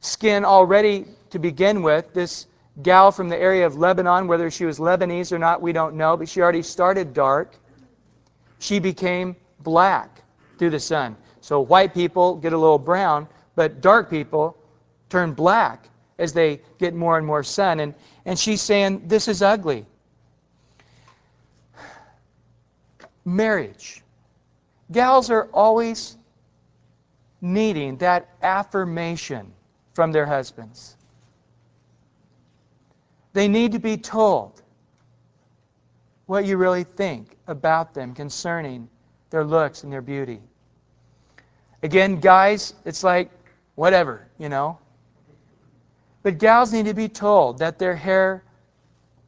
[0.00, 2.46] skin already to begin with, this
[2.82, 6.16] gal from the area of Lebanon, whether she was Lebanese or not, we don't know,
[6.16, 7.54] but she already started dark.
[8.58, 10.22] She became black
[10.58, 11.16] through the sun.
[11.40, 14.56] So white people get a little brown, but dark people
[15.08, 15.88] turn black
[16.18, 17.80] as they get more and more sun.
[17.80, 19.86] And, and she's saying, This is ugly.
[23.24, 24.02] Marriage.
[24.90, 26.16] Gals are always
[27.40, 29.52] needing that affirmation
[29.94, 30.97] from their husbands.
[33.38, 34.60] They need to be told
[36.26, 38.88] what you really think about them concerning
[39.30, 40.40] their looks and their beauty.
[41.84, 43.30] Again, guys, it's like,
[43.76, 44.80] whatever, you know.
[46.24, 48.42] But gals need to be told that their hair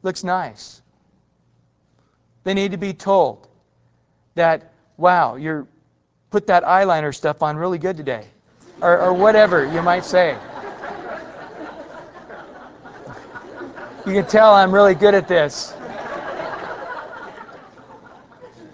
[0.03, 0.81] looks nice.
[2.43, 3.47] They need to be told
[4.35, 5.67] that, wow, you're
[6.31, 8.25] put that eyeliner stuff on really good today.
[8.81, 10.37] or, or whatever you might say.
[14.03, 15.75] You can tell I'm really good at this.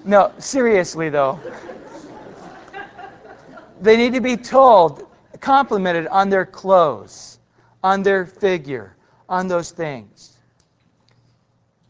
[0.06, 1.38] No, seriously though.
[3.82, 5.06] They need to be told,
[5.42, 7.40] complimented on their clothes,
[7.84, 8.96] on their figure,
[9.28, 10.34] on those things.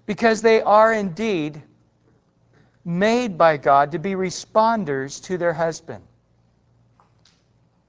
[0.08, 1.62] Because they are indeed
[2.84, 6.04] made by God to be responders to their husband.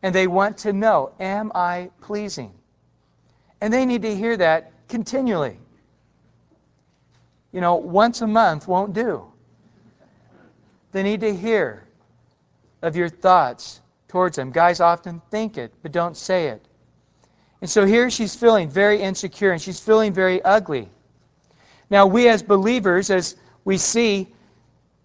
[0.02, 2.52] And they want to know, am I pleasing?
[3.62, 5.58] And they need to hear that continually.
[7.52, 9.24] You know, once a month won't do.
[10.92, 11.86] They need to hear
[12.82, 14.50] of your thoughts towards them.
[14.50, 16.64] Guys often think it, but don't say it.
[17.60, 20.88] And so here she's feeling very insecure and she's feeling very ugly.
[21.90, 24.28] Now, we as believers, as we see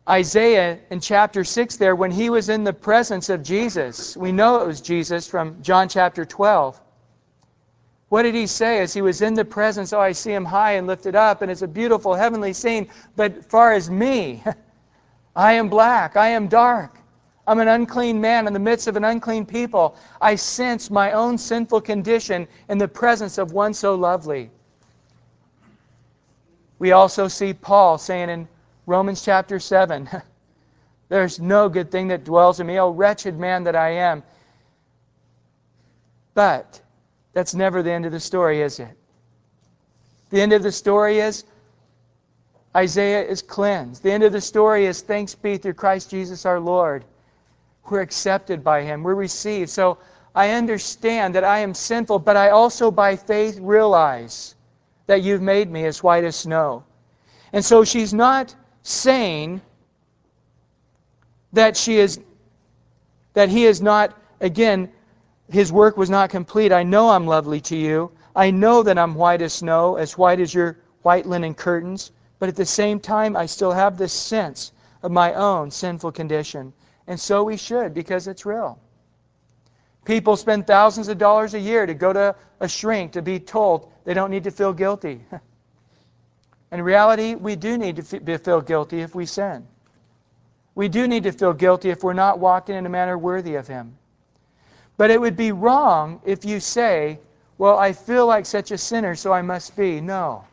[0.07, 4.61] Isaiah in chapter 6 there, when he was in the presence of Jesus, we know
[4.61, 6.79] it was Jesus from John chapter 12.
[8.13, 9.91] What did he say as he was in the presence?
[9.91, 12.87] Oh, I see him high and lifted up, and it's a beautiful heavenly scene.
[13.15, 14.43] But far as me,
[15.35, 16.99] I am black, I am dark.
[17.47, 19.97] I'm an unclean man in the midst of an unclean people.
[20.21, 24.51] I sense my own sinful condition in the presence of one so lovely.
[26.77, 28.47] We also see Paul saying in
[28.85, 30.07] Romans chapter 7
[31.09, 34.21] There's no good thing that dwells in me, O wretched man that I am.
[36.35, 36.82] But
[37.33, 38.95] that's never the end of the story, is it?
[40.29, 41.43] The end of the story is
[42.75, 44.01] Isaiah is cleansed.
[44.01, 47.05] The end of the story is thanks be through Christ Jesus our Lord.
[47.89, 49.03] We're accepted by him.
[49.03, 49.69] We're received.
[49.69, 49.99] So
[50.33, 54.55] I understand that I am sinful, but I also by faith realize
[55.05, 56.83] that you've made me as white as snow.
[57.51, 59.61] And so she's not saying
[61.53, 62.19] that she is
[63.33, 64.91] that he is not again
[65.49, 66.71] his work was not complete.
[66.71, 68.11] I know I'm lovely to you.
[68.35, 72.49] I know that I'm white as snow, as white as your white linen curtains, but
[72.49, 76.73] at the same time I still have this sense of my own sinful condition.
[77.07, 78.79] And so we should because it's real.
[80.05, 83.91] People spend thousands of dollars a year to go to a shrink to be told
[84.03, 85.23] they don't need to feel guilty.
[86.71, 89.67] In reality, we do need to feel guilty if we sin.
[90.75, 93.67] We do need to feel guilty if we're not walking in a manner worthy of
[93.67, 93.95] Him.
[94.97, 97.19] But it would be wrong if you say,
[97.57, 100.01] Well, I feel like such a sinner, so I must be.
[100.01, 100.45] No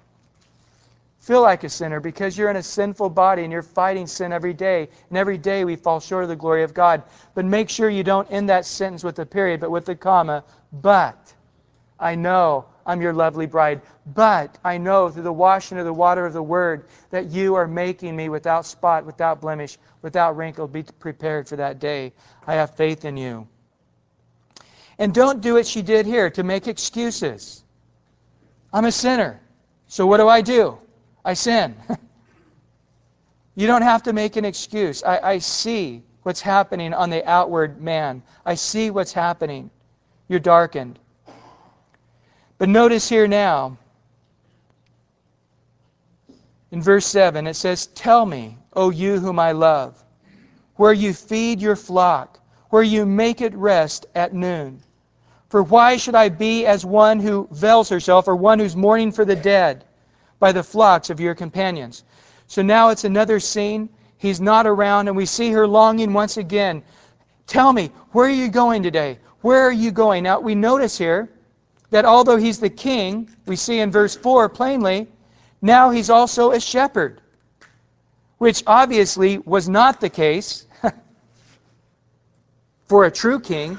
[1.30, 4.52] feel like a sinner because you're in a sinful body and you're fighting sin every
[4.52, 4.88] day.
[5.10, 7.04] And every day we fall short of the glory of God.
[7.34, 10.42] But make sure you don't end that sentence with a period, but with a comma.
[10.72, 11.32] But
[12.00, 13.82] I know I'm your lovely bride.
[14.06, 17.68] But I know through the washing of the water of the word that you are
[17.68, 20.66] making me without spot, without blemish, without wrinkle.
[20.66, 22.12] Be prepared for that day.
[22.44, 23.46] I have faith in you.
[25.00, 27.64] And don't do what she did here to make excuses.
[28.70, 29.40] I'm a sinner.
[29.88, 30.76] So what do I do?
[31.24, 31.74] I sin.
[33.54, 35.02] you don't have to make an excuse.
[35.02, 38.22] I, I see what's happening on the outward man.
[38.44, 39.70] I see what's happening.
[40.28, 40.98] You're darkened.
[42.58, 43.78] But notice here now,
[46.70, 49.98] in verse 7, it says, Tell me, O you whom I love,
[50.76, 54.82] where you feed your flock, where you make it rest at noon.
[55.50, 59.24] For why should I be as one who veils herself, or one who's mourning for
[59.24, 59.84] the dead?
[60.40, 62.02] by the flocks of your companions.
[62.48, 63.90] So now it's another scene.
[64.16, 66.82] He's not around, and we see her longing once again.
[67.46, 69.18] Tell me, where are you going today?
[69.42, 70.24] Where are you going?
[70.24, 71.30] Now, we notice here
[71.90, 75.06] that although he's the king, we see in verse 4 plainly,
[75.62, 77.20] now he's also a shepherd,
[78.38, 80.66] which obviously was not the case
[82.88, 83.78] for a true king.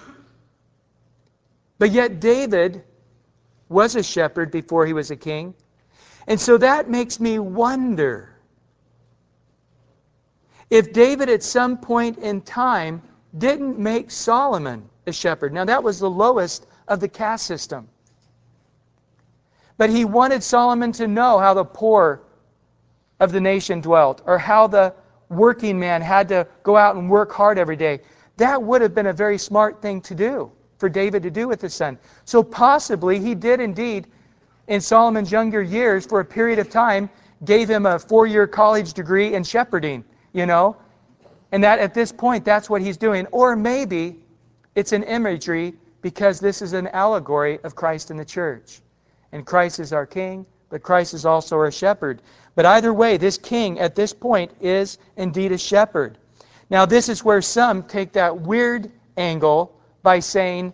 [1.81, 2.83] But yet, David
[3.67, 5.55] was a shepherd before he was a king.
[6.27, 8.35] And so that makes me wonder
[10.69, 13.01] if David at some point in time
[13.35, 15.53] didn't make Solomon a shepherd.
[15.53, 17.87] Now, that was the lowest of the caste system.
[19.75, 22.21] But he wanted Solomon to know how the poor
[23.19, 24.93] of the nation dwelt, or how the
[25.29, 28.01] working man had to go out and work hard every day.
[28.37, 30.51] That would have been a very smart thing to do
[30.81, 31.97] for David to do with his son.
[32.25, 34.07] So possibly he did indeed
[34.67, 37.09] in Solomon's younger years, for a period of time,
[37.45, 40.03] gave him a four year college degree in shepherding,
[40.33, 40.75] you know?
[41.51, 43.27] And that at this point, that's what he's doing.
[43.27, 44.19] Or maybe
[44.73, 48.81] it's an imagery because this is an allegory of Christ in the church.
[49.31, 52.21] And Christ is our king, but Christ is also our shepherd.
[52.55, 56.17] But either way, this king at this point is indeed a shepherd.
[56.69, 60.73] Now, this is where some take that weird angle by saying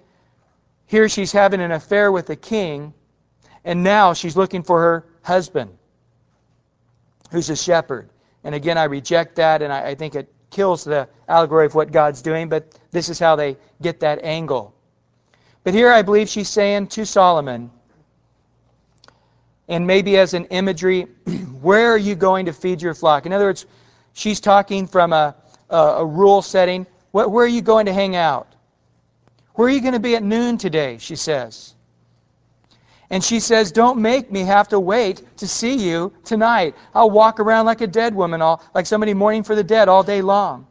[0.87, 2.93] here she's having an affair with the king,
[3.63, 5.77] and now she's looking for her husband,
[7.31, 8.09] who's a shepherd.
[8.43, 11.91] And again, I reject that, and I, I think it kills the allegory of what
[11.91, 14.73] God's doing, but this is how they get that angle.
[15.65, 17.71] But here I believe she's saying to Solomon,
[19.67, 21.01] and maybe as an imagery,
[21.61, 23.25] where are you going to feed your flock?
[23.25, 23.65] In other words,
[24.13, 25.35] she's talking from a,
[25.69, 26.87] a, a rural setting.
[27.11, 28.47] Where, where are you going to hang out?
[29.57, 30.99] Where are you going to be at noon today?
[30.99, 31.73] She says.
[33.09, 36.75] And she says, Don't make me have to wait to see you tonight.
[36.93, 40.03] I'll walk around like a dead woman, all, like somebody mourning for the dead all
[40.03, 40.67] day long.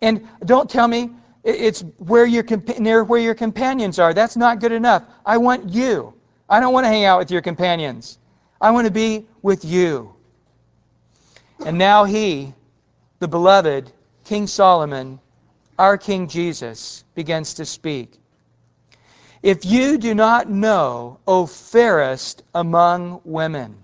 [0.00, 1.10] And don't tell me
[1.42, 2.44] it's where your,
[2.78, 4.14] near where your companions are.
[4.14, 5.02] That's not good enough.
[5.26, 6.14] I want you.
[6.48, 8.18] I don't want to hang out with your companions.
[8.60, 10.14] I want to be with you.
[11.66, 12.54] And now he,
[13.18, 13.90] the beloved
[14.22, 15.18] King Solomon,
[15.82, 18.16] our King Jesus, begins to speak.
[19.42, 23.74] If you do not know, O fairest among women.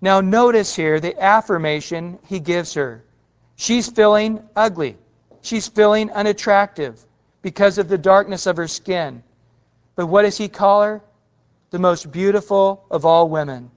[0.00, 3.04] Now notice here the affirmation he gives her.
[3.54, 4.96] She's feeling ugly.
[5.40, 7.00] She's feeling unattractive
[7.42, 9.22] because of the darkness of her skin.
[9.94, 11.00] But what does he call her?
[11.70, 13.70] The most beautiful of all women.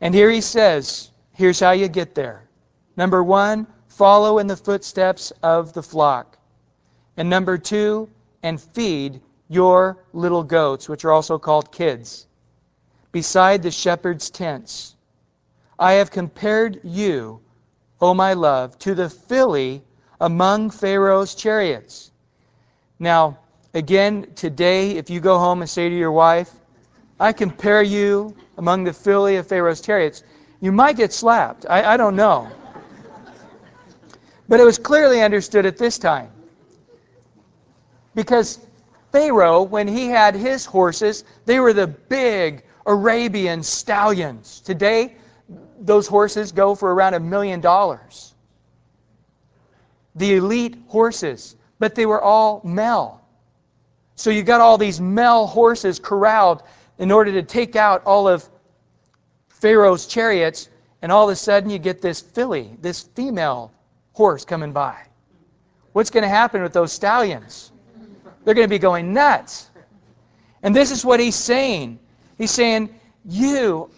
[0.00, 2.48] And here he says, here's how you get there.
[2.96, 3.66] Number one,
[3.96, 6.36] follow in the footsteps of the flock.
[7.16, 8.08] And number two,
[8.42, 12.26] and feed your little goats, which are also called kids,
[13.12, 14.94] beside the shepherd's tents.
[15.78, 17.40] I have compared you,
[18.00, 19.82] O my love, to the filly
[20.20, 22.10] among Pharaoh's chariots.
[22.98, 23.38] Now,
[23.72, 26.50] again, today, if you go home and say to your wife,
[27.18, 30.22] I compare you among the filly of Pharaoh's chariots,
[30.60, 31.66] you might get slapped.
[31.68, 32.50] I, I don't know.
[34.48, 36.30] But it was clearly understood at this time.
[38.14, 38.58] Because
[39.10, 44.60] Pharaoh, when he had his horses, they were the big Arabian stallions.
[44.60, 45.16] Today,
[45.78, 48.34] those horses go for around a million dollars.
[50.14, 53.20] The elite horses, but they were all male.
[54.16, 56.62] So you got all these male horses corralled
[56.98, 58.48] in order to take out all of
[59.48, 60.68] Pharaoh's chariots,
[61.02, 63.72] and all of a sudden you get this filly, this female
[64.14, 64.96] horse coming by.
[65.92, 67.70] What's going to happen with those stallions?
[68.44, 69.68] They're going to be going nuts.
[70.62, 71.98] And this is what he's saying.
[72.38, 72.94] He's saying,
[73.24, 73.90] You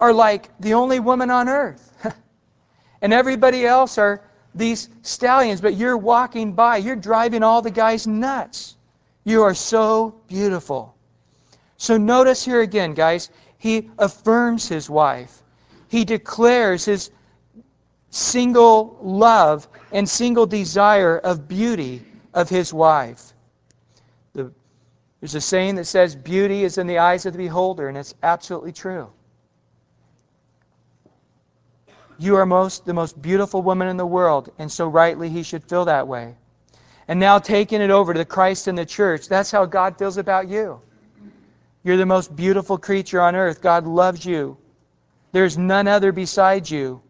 [0.00, 1.86] are like the only woman on earth.
[3.02, 4.22] and everybody else are
[4.54, 6.78] these stallions, but you're walking by.
[6.78, 8.76] You're driving all the guys nuts.
[9.22, 10.96] You are so beautiful.
[11.76, 15.42] So notice here again, guys, he affirms his wife.
[15.88, 17.10] He declares his
[18.10, 22.02] single love and single desire of beauty
[22.34, 23.32] of his wife.
[24.34, 24.52] The,
[25.20, 28.14] there's a saying that says, Beauty is in the eyes of the beholder, and it's
[28.22, 29.10] absolutely true.
[32.18, 35.64] You are most the most beautiful woman in the world, and so rightly he should
[35.64, 36.34] feel that way.
[37.08, 40.18] And now taking it over to the Christ in the church, that's how God feels
[40.18, 40.80] about you.
[41.82, 43.62] You're the most beautiful creature on earth.
[43.62, 44.58] God loves you.
[45.32, 47.00] There's none other besides you.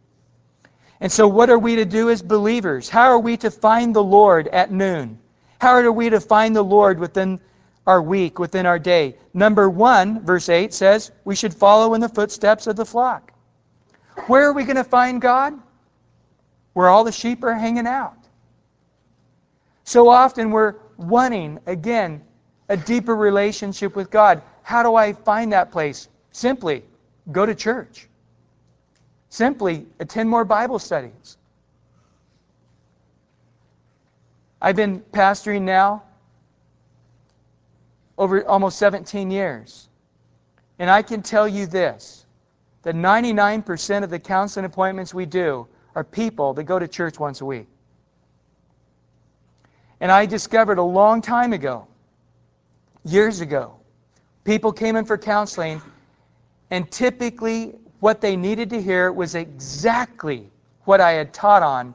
[1.00, 2.88] And so, what are we to do as believers?
[2.88, 5.18] How are we to find the Lord at noon?
[5.60, 7.40] How are we to find the Lord within
[7.86, 9.16] our week, within our day?
[9.32, 13.32] Number one, verse 8 says, we should follow in the footsteps of the flock.
[14.26, 15.54] Where are we going to find God?
[16.74, 18.16] Where all the sheep are hanging out.
[19.84, 22.22] So often we're wanting, again,
[22.68, 24.42] a deeper relationship with God.
[24.62, 26.08] How do I find that place?
[26.30, 26.84] Simply,
[27.32, 28.08] go to church.
[29.30, 31.38] Simply, attend more Bible studies.
[34.60, 36.02] I've been pastoring now
[38.18, 39.88] over almost 17 years.
[40.78, 42.26] And I can tell you this
[42.82, 47.40] that 99% of the counseling appointments we do are people that go to church once
[47.40, 47.68] a week.
[50.00, 51.86] And I discovered a long time ago,
[53.04, 53.76] years ago,
[54.44, 55.82] people came in for counseling,
[56.70, 60.50] and typically what they needed to hear was exactly
[60.84, 61.94] what I had taught on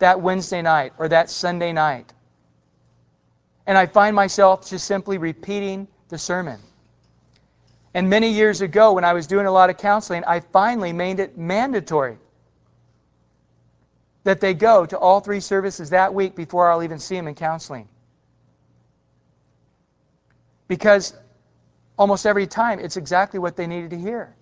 [0.00, 2.12] that Wednesday night or that Sunday night.
[3.66, 6.60] And I find myself just simply repeating the sermon.
[7.94, 11.20] And many years ago, when I was doing a lot of counseling, I finally made
[11.20, 12.18] it mandatory
[14.24, 17.34] that they go to all three services that week before I'll even see them in
[17.34, 17.88] counseling.
[20.66, 21.14] Because
[21.98, 24.34] almost every time, it's exactly what they needed to hear.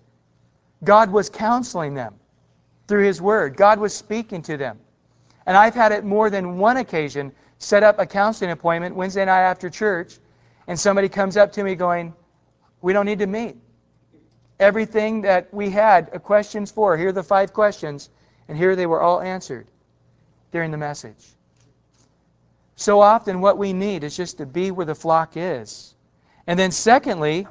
[0.83, 2.15] God was counseling them
[2.87, 4.79] through His Word, God was speaking to them.
[5.45, 9.41] And I've had it more than one occasion set up a counseling appointment Wednesday night
[9.41, 10.17] after church,
[10.67, 12.13] and somebody comes up to me going,
[12.81, 13.57] We don't need to meet.
[14.59, 18.09] Everything that we had questions for, here are the five questions,
[18.47, 19.67] and here they were all answered
[20.51, 21.25] during the message.
[22.75, 25.95] So often, what we need is just to be where the flock is.
[26.45, 27.47] And then, secondly,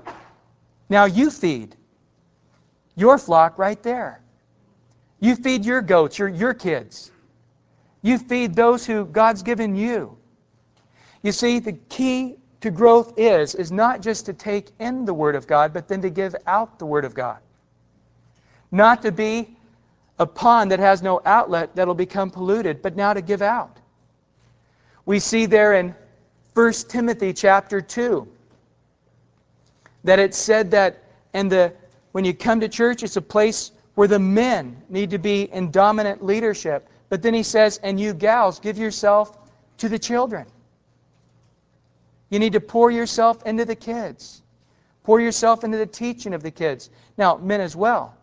[0.88, 1.76] now you feed
[2.96, 4.20] your flock right there.
[5.20, 7.10] You feed your goats, your, your kids.
[8.02, 10.16] You feed those who God's given you.
[11.22, 15.34] You see, the key to growth is is not just to take in the word
[15.34, 17.38] of God, but then to give out the word of God.
[18.70, 19.56] Not to be
[20.18, 23.76] a pond that has no outlet that'll become polluted, but now to give out.
[25.04, 25.94] We see there in
[26.54, 28.26] 1 Timothy chapter 2
[30.04, 31.02] that it said that
[31.34, 31.72] and the
[32.16, 35.70] when you come to church it's a place where the men need to be in
[35.70, 36.88] dominant leadership.
[37.10, 39.36] But then he says, and you gals, give yourself
[39.76, 40.46] to the children.
[42.30, 44.40] You need to pour yourself into the kids.
[45.02, 46.88] Pour yourself into the teaching of the kids.
[47.18, 48.16] Now, men as well.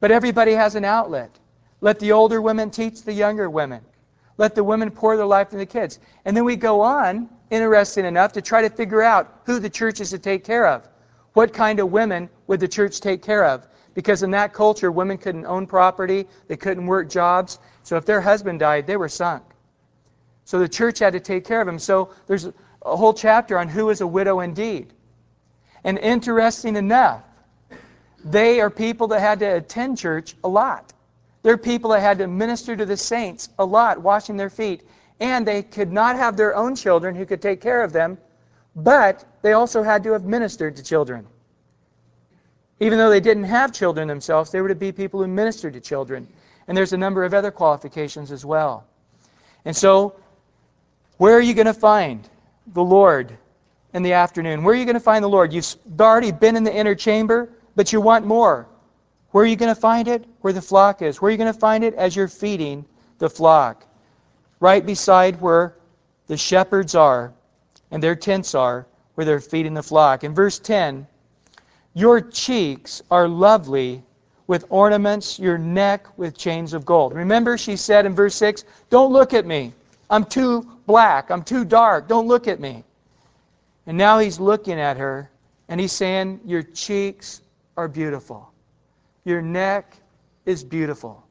[0.00, 1.30] But everybody has an outlet.
[1.80, 3.84] Let the older women teach the younger women.
[4.38, 6.00] Let the women pour their life into the kids.
[6.24, 10.00] And then we go on, interesting enough, to try to figure out who the church
[10.00, 10.88] is to take care of.
[11.32, 13.66] What kind of women would the church take care of?
[13.94, 17.58] Because in that culture, women couldn't own property, they couldn't work jobs.
[17.82, 19.42] So if their husband died, they were sunk.
[20.44, 21.78] So the church had to take care of them.
[21.78, 24.92] So there's a whole chapter on who is a widow indeed.
[25.84, 27.22] And interesting enough,
[28.24, 30.92] they are people that had to attend church a lot.
[31.42, 34.82] They're people that had to minister to the saints a lot, washing their feet.
[35.18, 38.18] And they could not have their own children who could take care of them,
[38.74, 41.26] but they also had to have ministered to children.
[42.80, 45.80] Even though they didn't have children themselves, they were to be people who ministered to
[45.80, 46.26] children.
[46.66, 48.84] And there's a number of other qualifications as well.
[49.64, 50.16] And so,
[51.18, 52.28] where are you going to find
[52.66, 53.36] the Lord
[53.92, 54.64] in the afternoon?
[54.64, 55.52] Where are you going to find the Lord?
[55.52, 58.66] You've already been in the inner chamber, but you want more.
[59.30, 60.24] Where are you going to find it?
[60.40, 61.20] Where the flock is.
[61.20, 61.94] Where are you going to find it?
[61.94, 62.84] As you're feeding
[63.18, 63.84] the flock.
[64.58, 65.74] Right beside where
[66.26, 67.32] the shepherds are
[67.92, 70.24] and their tents are, where they're feeding the flock.
[70.24, 71.06] In verse 10,
[71.94, 74.02] your cheeks are lovely
[74.46, 77.14] with ornaments, your neck with chains of gold.
[77.14, 79.74] Remember, she said in verse 6, Don't look at me.
[80.08, 81.30] I'm too black.
[81.30, 82.08] I'm too dark.
[82.08, 82.82] Don't look at me.
[83.86, 85.30] And now he's looking at her
[85.68, 87.42] and he's saying, Your cheeks
[87.76, 88.50] are beautiful.
[89.24, 89.94] Your neck
[90.46, 91.22] is beautiful.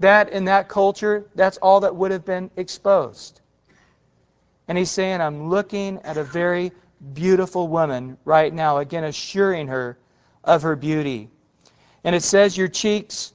[0.00, 3.41] That in that culture, that's all that would have been exposed.
[4.68, 6.72] And he's saying, I'm looking at a very
[7.14, 9.98] beautiful woman right now, again, assuring her
[10.44, 11.28] of her beauty.
[12.04, 13.32] And it says, Your cheeks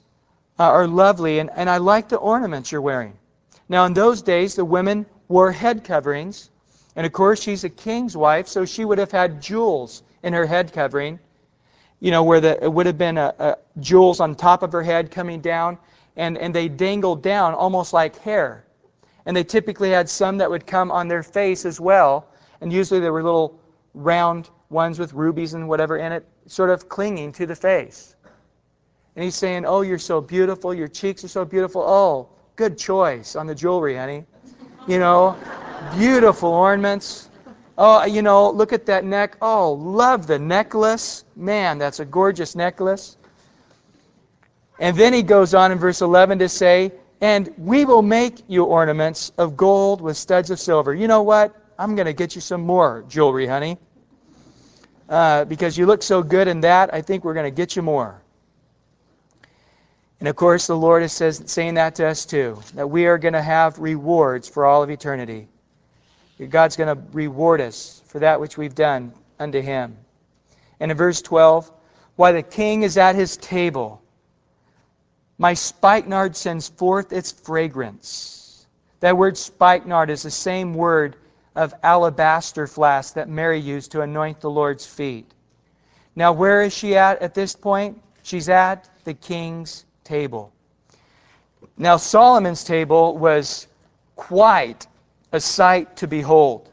[0.60, 3.18] uh, are lovely, and, and I like the ornaments you're wearing.
[3.70, 6.50] Now, in those days, the women wore head coverings.
[6.96, 10.46] And of course, she's a king's wife, so she would have had jewels in her
[10.46, 11.20] head covering.
[12.00, 14.84] You know, where the, it would have been a, a jewels on top of her
[14.84, 15.78] head coming down,
[16.16, 18.66] and, and they dangled down almost like hair.
[19.28, 22.30] And they typically had some that would come on their face as well.
[22.62, 23.60] And usually they were little
[23.94, 28.16] round ones with rubies and whatever in it, sort of clinging to the face.
[29.18, 30.74] And he's saying, Oh, you're so beautiful.
[30.74, 31.82] Your cheeks are so beautiful.
[31.82, 34.26] Oh, good choice on the jewelry, honey.
[34.88, 35.36] You know,
[35.98, 37.30] beautiful ornaments.
[37.78, 39.36] Oh, you know, look at that neck.
[39.42, 41.26] Oh, love the necklace.
[41.36, 43.18] Man, that's a gorgeous necklace.
[44.80, 48.66] And then he goes on in verse 11 to say, and we will make you
[48.66, 50.94] ornaments of gold with studs of silver.
[50.94, 51.56] You know what?
[51.80, 53.78] I'm going to get you some more jewelry, honey.
[55.10, 57.82] Uh, because you look so good in that, I think we're going to get you
[57.82, 58.22] more.
[60.20, 63.18] And of course, the Lord is says, saying that to us too, that we are
[63.18, 65.48] going to have rewards for all of eternity.
[66.50, 69.98] God's going to reward us for that which we've done unto Him.
[70.80, 71.72] And in verse 12,
[72.16, 74.02] why the king is at his table
[75.38, 78.66] my spikenard sends forth its fragrance.
[79.02, 81.16] That word spikenard is the same word
[81.56, 85.32] of alabaster flask that Mary used to anoint the Lord's feet.
[86.16, 88.02] Now, where is she at at this point?
[88.24, 90.52] She's at the king's table.
[91.78, 93.68] Now, Solomon's table was
[94.16, 94.88] quite
[95.32, 96.70] a sight to behold.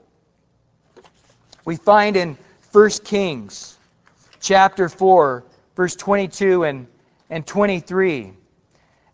[1.67, 2.39] We find in
[2.73, 3.77] 1 Kings
[4.41, 5.45] chapter 4,
[5.77, 6.87] verse 22 and,
[7.29, 8.33] and 23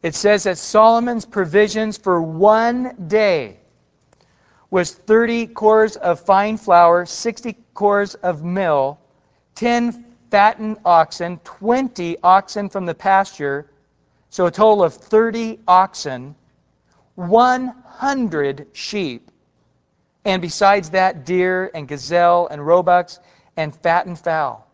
[0.02, 3.58] it says that Solomon's provisions for one day
[4.70, 8.98] was 30 kors of fine flour, 60 kors of mill,
[9.56, 13.70] 10 fattened oxen, 20 oxen from the pasture,
[14.30, 16.36] so a total of 30 oxen,
[17.16, 19.30] 100 sheep,
[20.24, 23.18] and besides that, deer and gazelle and roebucks
[23.56, 24.66] and fattened fowl.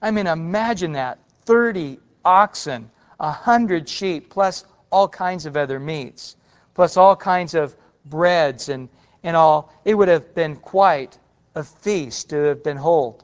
[0.00, 6.36] I mean, imagine that 30 oxen, 100 sheep, plus all kinds of other meats,
[6.74, 8.88] plus all kinds of breads and,
[9.22, 9.72] and all.
[9.84, 11.18] It would have been quite
[11.54, 13.22] a feast to have been hold.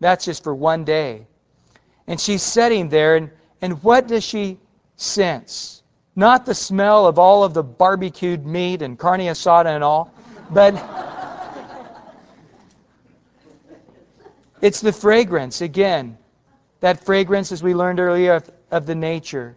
[0.00, 1.26] That's just for one day.
[2.06, 3.30] And she's sitting there, and,
[3.60, 4.58] and what does she
[4.96, 5.82] sense?
[6.14, 10.12] Not the smell of all of the barbecued meat and carne asada and all,
[10.50, 10.74] but
[14.60, 16.18] it's the fragrance, again.
[16.80, 19.56] That fragrance, as we learned earlier, of, of the nature.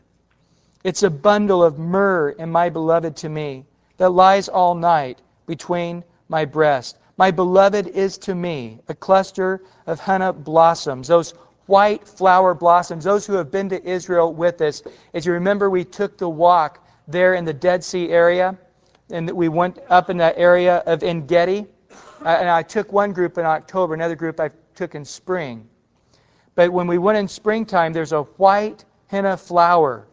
[0.84, 3.66] It's a bundle of myrrh in my beloved to me
[3.98, 6.98] that lies all night between my breast.
[7.18, 11.34] My beloved is to me a cluster of henna blossoms, those
[11.66, 13.04] white flower blossoms.
[13.04, 16.86] Those who have been to Israel with us, as you remember, we took the walk
[17.08, 18.58] there in the Dead Sea area,
[19.10, 21.66] and we went up in that area of En Gedi.
[22.24, 25.68] And I took one group in October, another group I took in spring.
[26.56, 28.84] But when we went in springtime, there's a white
[29.16, 30.06] henna flower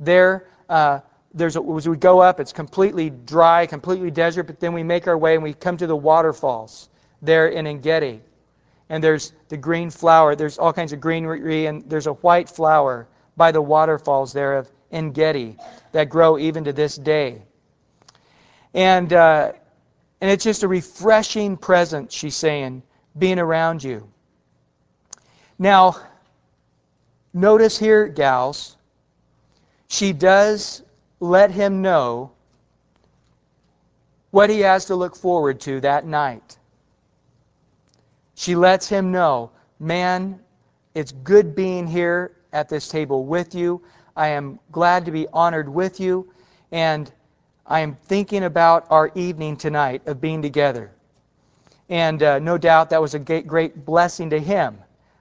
[0.00, 0.48] there.
[0.68, 1.00] Uh,
[1.34, 5.06] there's a, as we go up, it's completely dry, completely desert, but then we make
[5.06, 6.88] our way and we come to the waterfalls
[7.20, 8.22] there in En Gedi
[8.88, 10.36] and there's the green flower.
[10.36, 14.70] There's all kinds of greenery, and there's a white flower by the waterfalls there of
[14.92, 15.56] En Gedi
[15.92, 17.42] that grow even to this day.
[18.72, 19.52] And, uh,
[20.20, 22.82] and it's just a refreshing presence, she's saying,
[23.18, 24.08] being around you.
[25.58, 25.96] Now,
[27.36, 28.76] notice here, gals,
[29.88, 30.82] she does
[31.20, 32.32] let him know
[34.30, 36.56] what he has to look forward to that night.
[38.34, 40.40] She lets him know, man,
[40.94, 43.82] it's good being here at this table with you.
[44.16, 46.32] I am glad to be honored with you.
[46.72, 47.10] And
[47.66, 50.90] I am thinking about our evening tonight of being together.
[51.90, 54.78] And uh, no doubt that was a great blessing to him,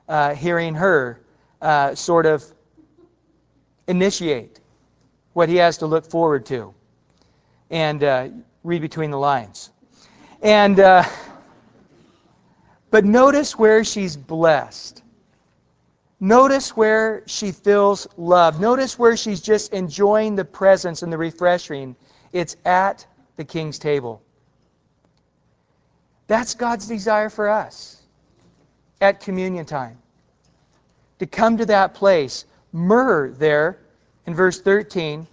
[0.07, 1.24] uh, hearing her
[1.65, 2.43] uh, sort of
[3.87, 4.59] initiate
[5.33, 6.73] what he has to look forward to
[7.69, 8.29] and uh,
[8.63, 9.69] read between the lines.
[10.41, 10.79] And.
[10.79, 11.03] Uh,
[12.95, 15.03] but notice where she's blessed.
[16.21, 18.61] Notice where she feels love.
[18.61, 21.97] Notice where she's just enjoying the presence and the refreshing.
[22.31, 23.05] It's at
[23.35, 24.21] the king's table.
[26.27, 28.01] That's God's desire for us
[29.01, 29.97] at communion time.
[31.19, 32.45] To come to that place.
[32.71, 33.79] Myrrh, there
[34.25, 35.27] in verse 13,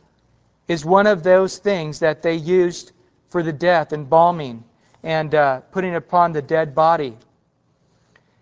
[0.69, 2.93] is one of those things that they used
[3.31, 4.65] for the death, embalming,
[5.03, 7.17] and uh, putting upon the dead body.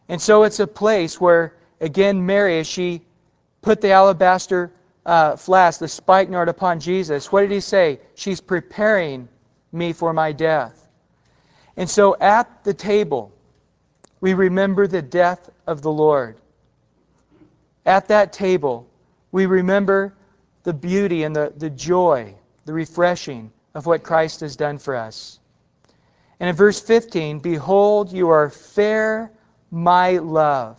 [0.08, 3.02] And so it's a place where, again, Mary, as she
[3.62, 4.72] put the alabaster
[5.06, 8.00] uh, flask, the spikenard upon Jesus, what did he say?
[8.14, 9.28] She's preparing
[9.72, 10.76] me for my death.
[11.76, 13.32] And so at the table,
[14.20, 16.39] we remember the death of the Lord.
[17.86, 18.88] At that table,
[19.32, 20.14] we remember
[20.64, 25.38] the beauty and the, the joy, the refreshing of what Christ has done for us.
[26.38, 29.30] And in verse 15, behold, you are fair
[29.70, 30.78] my love.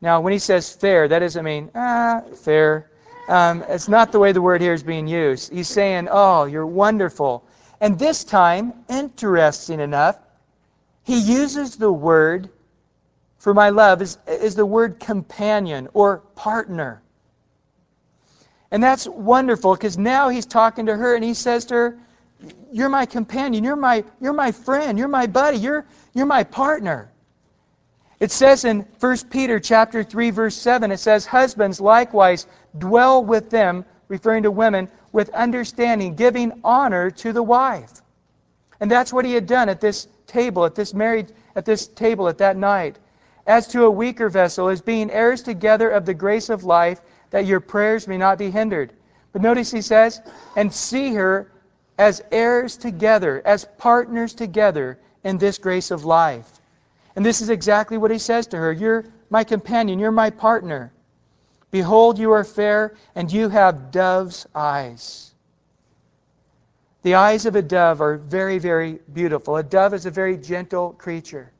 [0.00, 2.90] Now, when he says fair, that doesn't mean, ah, fair.
[3.28, 5.52] Um, it's not the way the word here is being used.
[5.52, 7.44] He's saying, oh, you're wonderful.
[7.80, 10.18] And this time, interesting enough,
[11.02, 12.50] he uses the word
[13.40, 17.02] for my love is, is the word companion or partner.
[18.70, 21.98] And that's wonderful because now he's talking to her and he says to her,
[22.70, 27.10] You're my companion, you're my, you're my friend, you're my buddy, you're, you're my partner.
[28.20, 33.48] It says in 1 Peter chapter 3 verse 7 it says husbands likewise dwell with
[33.48, 37.90] them referring to women with understanding giving honor to the wife.
[38.78, 42.28] And that's what he had done at this table at this married at this table
[42.28, 42.98] at that night.
[43.46, 47.46] As to a weaker vessel as being heirs together of the grace of life that
[47.46, 48.92] your prayers may not be hindered.
[49.32, 50.20] But notice he says
[50.56, 51.50] and see her
[51.98, 56.48] as heirs together as partners together in this grace of life.
[57.14, 60.92] And this is exactly what he says to her You're my companion, you're my partner.
[61.70, 65.32] Behold, you are fair, and you have dove's eyes.
[67.02, 69.56] The eyes of a dove are very, very beautiful.
[69.56, 71.52] A dove is a very gentle creature.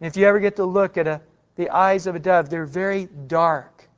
[0.00, 1.20] If you ever get to look at a,
[1.56, 3.88] the eyes of a dove, they're very dark.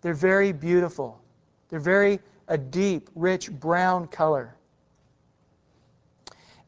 [0.00, 1.20] They're very beautiful.
[1.68, 4.54] They're very a deep, rich brown color.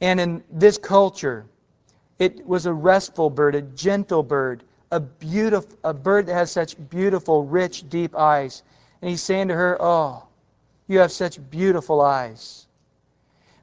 [0.01, 1.47] And in this culture,
[2.19, 6.77] it was a restful bird, a gentle bird, a beautiful a bird that has such
[6.91, 8.63] beautiful, rich, deep eyes.
[9.01, 10.25] And he's saying to her, "Oh,
[10.87, 12.67] you have such beautiful eyes."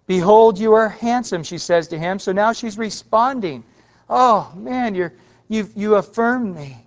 [0.08, 2.18] Behold, you are handsome, she says to him.
[2.18, 3.64] So now she's responding.
[4.10, 5.14] Oh, man, you're,
[5.47, 6.78] you've, you affirmed me.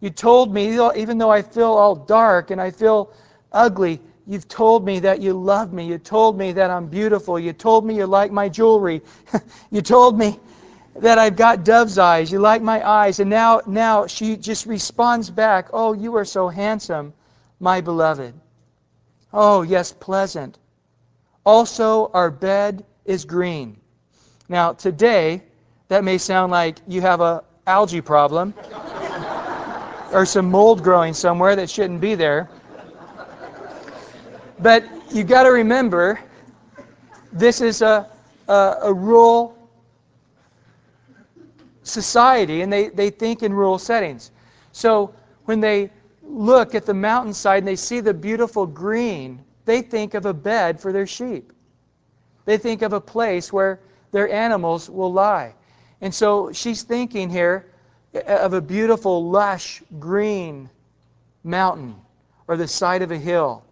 [0.00, 3.12] You told me, even though I feel all dark and I feel
[3.52, 5.86] ugly, you've told me that you love me.
[5.86, 7.38] You told me that I'm beautiful.
[7.38, 9.02] You told me you like my jewelry.
[9.70, 10.38] you told me
[10.96, 12.30] that I've got dove's eyes.
[12.30, 13.20] You like my eyes.
[13.20, 17.14] And now, now she just responds back, Oh, you are so handsome,
[17.60, 18.34] my beloved.
[19.32, 20.58] Oh, yes, pleasant.
[21.44, 23.78] Also, our bed is green.
[24.48, 25.42] Now, today,
[25.88, 28.54] that may sound like you have a algae problem
[30.12, 32.48] or some mold growing somewhere that shouldn't be there.
[34.58, 36.18] But you got to remember,
[37.32, 38.08] this is a,
[38.48, 39.56] a, a rural
[41.82, 44.30] society, and they, they think in rural settings.
[44.72, 45.14] So
[45.44, 45.90] when they
[46.22, 50.80] look at the mountainside and they see the beautiful green, they think of a bed
[50.80, 51.52] for their sheep.
[52.44, 53.80] They think of a place where
[54.12, 55.54] their animals will lie.
[56.00, 57.66] And so she's thinking here
[58.14, 60.70] of a beautiful, lush, green
[61.42, 61.96] mountain
[62.48, 63.64] or the side of a hill.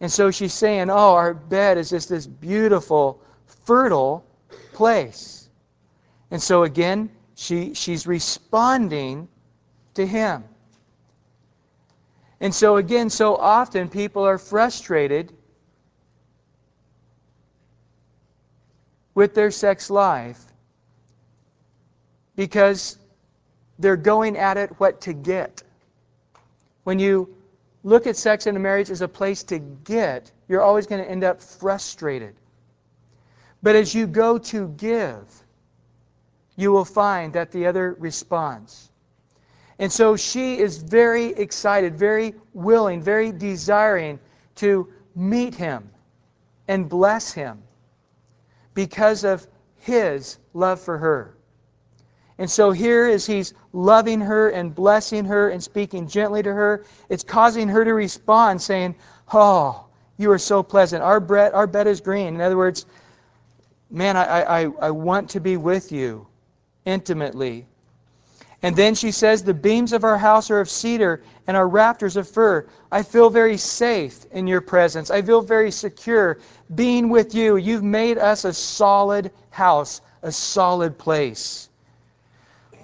[0.00, 3.20] And so she's saying, Oh, our bed is just this beautiful,
[3.64, 4.24] fertile
[4.72, 5.48] place.
[6.30, 9.28] And so again, she, she's responding
[9.94, 10.44] to him.
[12.40, 15.32] And so, again, so often people are frustrated
[19.14, 20.47] with their sex life
[22.38, 22.96] because
[23.80, 25.60] they're going at it what to get.
[26.84, 27.34] When you
[27.82, 31.10] look at sex in a marriage as a place to get, you're always going to
[31.10, 32.36] end up frustrated.
[33.60, 35.24] But as you go to give,
[36.54, 38.88] you will find that the other responds.
[39.80, 44.20] And so she is very excited, very willing, very desiring
[44.56, 45.90] to meet him
[46.68, 47.64] and bless him
[48.74, 49.44] because of
[49.80, 51.34] his love for her.
[52.38, 56.84] And so here, as he's loving her and blessing her and speaking gently to her,
[57.08, 58.94] it's causing her to respond, saying,
[59.32, 59.86] Oh,
[60.16, 61.02] you are so pleasant.
[61.02, 62.34] Our, bread, our bed is green.
[62.34, 62.86] In other words,
[63.90, 66.28] man, I, I, I want to be with you
[66.84, 67.66] intimately.
[68.62, 72.16] And then she says, The beams of our house are of cedar and our rafters
[72.16, 72.66] of fir.
[72.90, 75.10] I feel very safe in your presence.
[75.10, 76.38] I feel very secure
[76.72, 77.56] being with you.
[77.56, 81.67] You've made us a solid house, a solid place.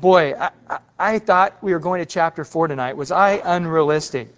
[0.01, 2.97] Boy, I, I, thought we were going to chapter 4 tonight.
[2.97, 4.29] Was I unrealistic?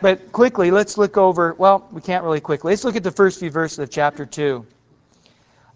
[0.00, 1.54] But quickly, let's look over.
[1.54, 2.72] Well, we can't really quickly.
[2.72, 4.66] Let's look at the first few verses of chapter 2.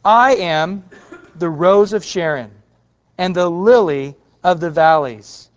[0.05, 0.84] I am
[1.36, 2.51] the rose of Sharon
[3.16, 5.49] and the lily of the valleys.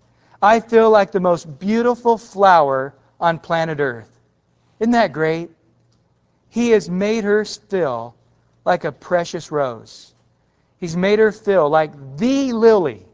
[0.42, 4.10] I feel like the most beautiful flower on planet Earth.
[4.80, 5.52] Isn't that great?
[6.50, 8.16] He has made her feel
[8.66, 10.14] like a precious rose.
[10.80, 13.06] He's made her feel like the lily,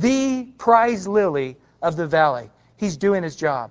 [0.00, 2.50] the prize lily of the valley.
[2.76, 3.70] He's doing his job.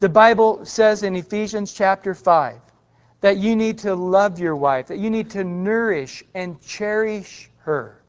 [0.00, 2.60] The Bible says in Ephesians chapter 5
[3.20, 8.02] that you need to love your wife, that you need to nourish and cherish her.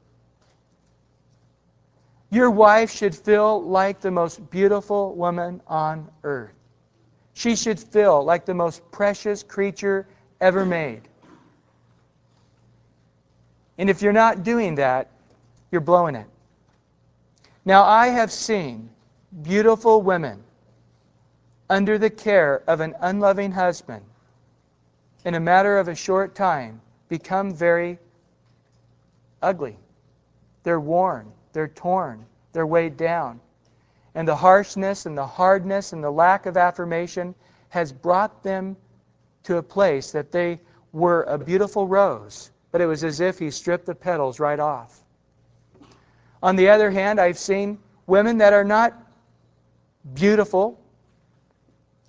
[2.30, 6.54] Your wife should feel like the most beautiful woman on earth.
[7.34, 10.08] She should feel like the most precious creature
[10.42, 11.02] ever made.
[13.78, 15.12] And if you're not doing that,
[15.72, 16.28] you're blowing it.
[17.68, 18.90] Now, I have seen
[19.42, 20.42] beautiful women
[21.70, 24.06] under the care of an unloving husband
[25.26, 28.00] in a matter of a short time become very
[29.42, 29.78] ugly.
[30.64, 31.30] They're worn.
[31.52, 33.42] They're torn, they're weighed down.
[34.16, 37.36] And the harshness and the hardness and the lack of affirmation
[37.68, 38.78] has brought them
[39.44, 40.62] to a place that they
[40.94, 45.04] were a beautiful rose, but it was as if he stripped the petals right off.
[46.42, 48.94] On the other hand, I've seen women that are not
[50.14, 50.80] beautiful,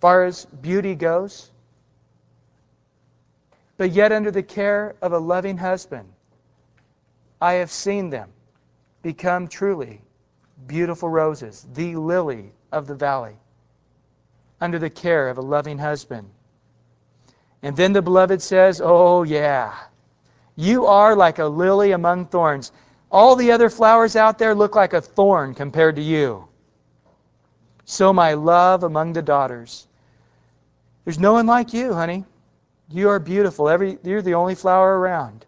[0.01, 1.51] far as beauty goes,
[3.76, 6.09] but yet under the care of a loving husband.
[7.41, 8.31] I have seen them
[9.03, 10.01] become truly
[10.66, 13.37] beautiful roses, the lily of the valley,
[14.61, 16.29] under the care of a loving husband.
[17.62, 19.74] And then the beloved says, Oh, yeah,
[20.57, 22.72] you are like a lily among thorns.
[23.11, 26.49] All the other flowers out there look like a thorn compared to you.
[27.85, 29.87] So, my love among the daughters.
[31.05, 32.25] There's no one like you, honey.
[32.91, 33.69] You are beautiful.
[33.69, 35.47] Every, you're the only flower around.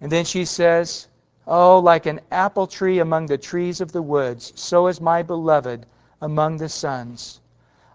[0.00, 1.08] And then she says,
[1.46, 5.86] Oh, like an apple tree among the trees of the woods, so is my beloved
[6.20, 7.40] among the sons.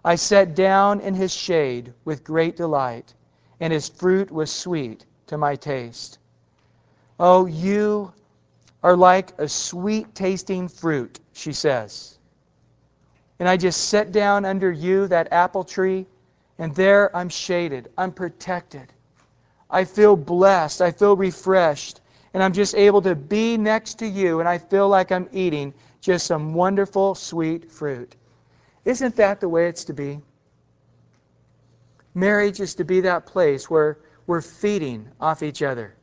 [0.04, 3.14] I sat down in his shade with great delight,
[3.60, 6.18] and his fruit was sweet to my taste.
[7.18, 8.12] Oh, you
[8.82, 12.18] are like a sweet tasting fruit, she says.
[13.38, 16.06] And I just sit down under you, that apple tree,
[16.58, 18.92] and there I'm shaded, I'm protected.
[19.70, 22.00] I feel blessed, I feel refreshed,
[22.34, 25.74] and I'm just able to be next to you, and I feel like I'm eating
[26.00, 28.16] just some wonderful, sweet fruit.
[28.84, 30.20] Isn't that the way it's to be?
[32.14, 35.94] Marriage is to be that place where we're feeding off each other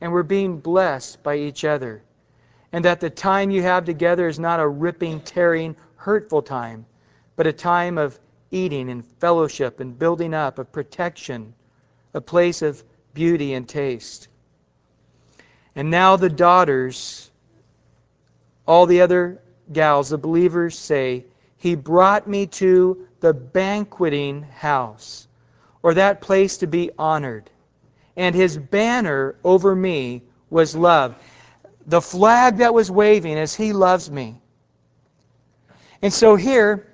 [0.00, 2.02] and we're being blessed by each other.
[2.72, 6.86] And that the time you have together is not a ripping, tearing, hurtful time,
[7.36, 8.18] but a time of
[8.50, 11.54] eating and fellowship and building up, of protection,
[12.14, 12.82] a place of
[13.14, 14.28] beauty and taste.
[15.74, 17.30] And now the daughters,
[18.66, 19.40] all the other
[19.72, 21.24] gals, the believers say,
[21.58, 25.26] He brought me to the banqueting house,
[25.82, 27.50] or that place to be honored.
[28.16, 31.14] And his banner over me was love.
[31.86, 34.40] The flag that was waving is He loves me.
[36.02, 36.86] And so here,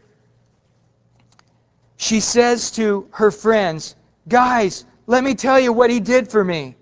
[1.97, 3.95] she says to her friends,
[4.29, 6.77] Guys, let me tell you what He did for me.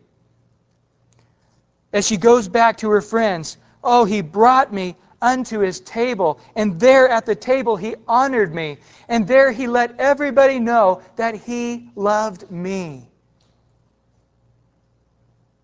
[1.93, 6.41] As she goes back to her friends, Oh, He brought me unto his table.
[6.57, 8.79] And there at the table he honored me.
[9.09, 13.10] And there he let everybody know that he loved me.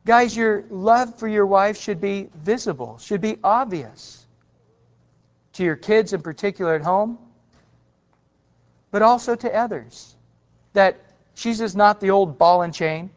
[0.07, 4.25] Guys, your love for your wife should be visible, should be obvious
[5.55, 7.19] to your kids in particular at home,
[8.93, 10.15] but also to others.
[10.75, 10.97] That
[11.35, 13.11] she's just not the old ball and chain.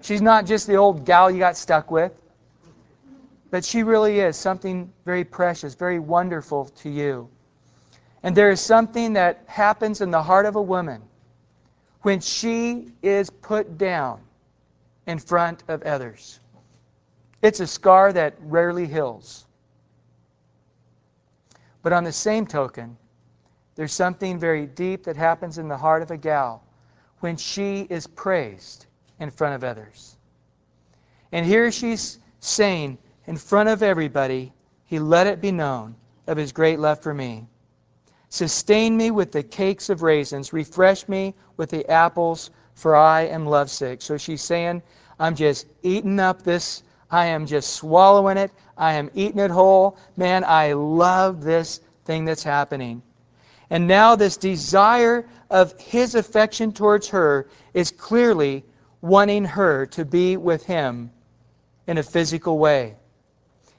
[0.00, 2.12] She's not just the old gal you got stuck with.
[3.50, 7.28] But she really is something very precious, very wonderful to you.
[8.22, 11.02] And there is something that happens in the heart of a woman
[12.00, 14.22] when she is put down
[15.06, 16.38] in front of others.
[17.42, 19.44] It's a scar that rarely heals.
[21.82, 22.96] But on the same token,
[23.74, 26.62] there's something very deep that happens in the heart of a gal
[27.20, 28.86] when she is praised
[29.18, 30.16] in front of others.
[31.32, 34.52] And here she's saying, in front of everybody,
[34.84, 35.96] he let it be known
[36.26, 37.46] of his great love for me.
[38.28, 43.46] Sustain me with the cakes of raisins, refresh me with the apples, for I am
[43.46, 44.02] lovesick.
[44.02, 44.82] So she's saying,
[45.18, 49.96] I'm just eating up this, I am just swallowing it, I am eating it whole.
[50.16, 53.02] Man, I love this thing that's happening.
[53.70, 58.64] And now, this desire of his affection towards her is clearly
[59.00, 61.10] wanting her to be with him
[61.86, 62.96] in a physical way.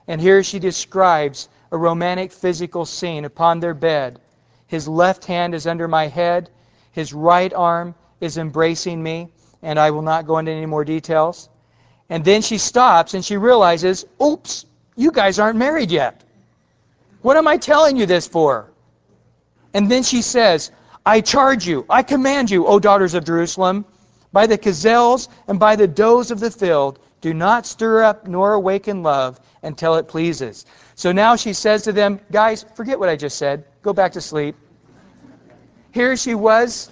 [0.07, 4.19] And here she describes a romantic physical scene upon their bed.
[4.67, 6.49] His left hand is under my head,
[6.91, 9.30] his right arm is embracing me,
[9.61, 11.49] and I will not go into any more details.
[12.09, 14.65] And then she stops and she realizes, oops,
[14.95, 16.24] you guys aren't married yet.
[17.21, 18.71] What am I telling you this for?
[19.74, 20.71] And then she says,
[21.05, 23.86] I charge you, I command you, O daughters of Jerusalem,
[24.32, 28.53] by the gazelles and by the does of the field, do not stir up nor
[28.53, 30.65] awaken love until it pleases.
[30.95, 33.65] So now she says to them, Guys, forget what I just said.
[33.82, 34.55] Go back to sleep.
[35.91, 36.89] Here she was,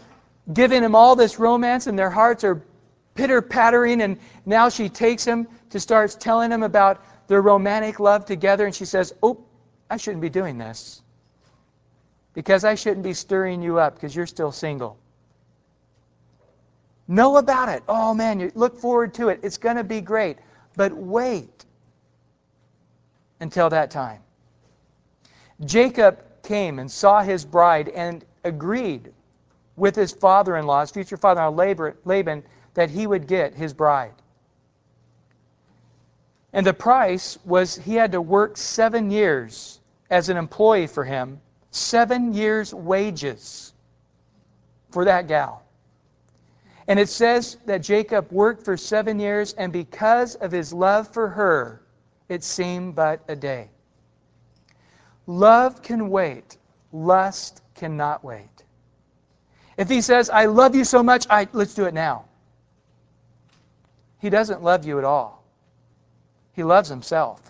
[0.52, 2.64] giving him all this romance, and their hearts are
[3.16, 4.02] pitter pattering.
[4.02, 8.66] And now she takes him to start telling him about their romantic love together.
[8.66, 9.44] And she says, Oh,
[9.90, 11.02] I shouldn't be doing this.
[12.34, 14.98] Because I shouldn't be stirring you up because you're still single.
[17.08, 17.84] Know about it.
[17.90, 19.42] Oh man, you look forward to it.
[19.44, 20.38] It's going to be great.
[20.78, 21.66] But wait
[23.42, 24.22] until that time.
[25.60, 29.12] Jacob came and saw his bride and agreed
[29.82, 32.44] with his father-in-law, his future father-in-law Laban,
[32.76, 34.14] that he would get his bride.
[36.54, 41.42] And the price was he had to work seven years as an employee for him,
[41.72, 43.74] seven years' wages
[44.92, 45.64] for that gal.
[46.88, 51.28] And it says that Jacob worked for seven years, and because of his love for
[51.28, 51.82] her,
[52.30, 53.72] it seemed but a day.
[55.26, 56.56] Love can wait,
[56.92, 58.61] lust cannot wait.
[59.78, 62.26] If he says, I love you so much, I, let's do it now.
[64.20, 65.44] He doesn't love you at all.
[66.54, 67.42] He loves himself.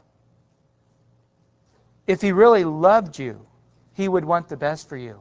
[2.08, 3.46] If he really loved you,
[3.94, 5.20] he would want the best for you.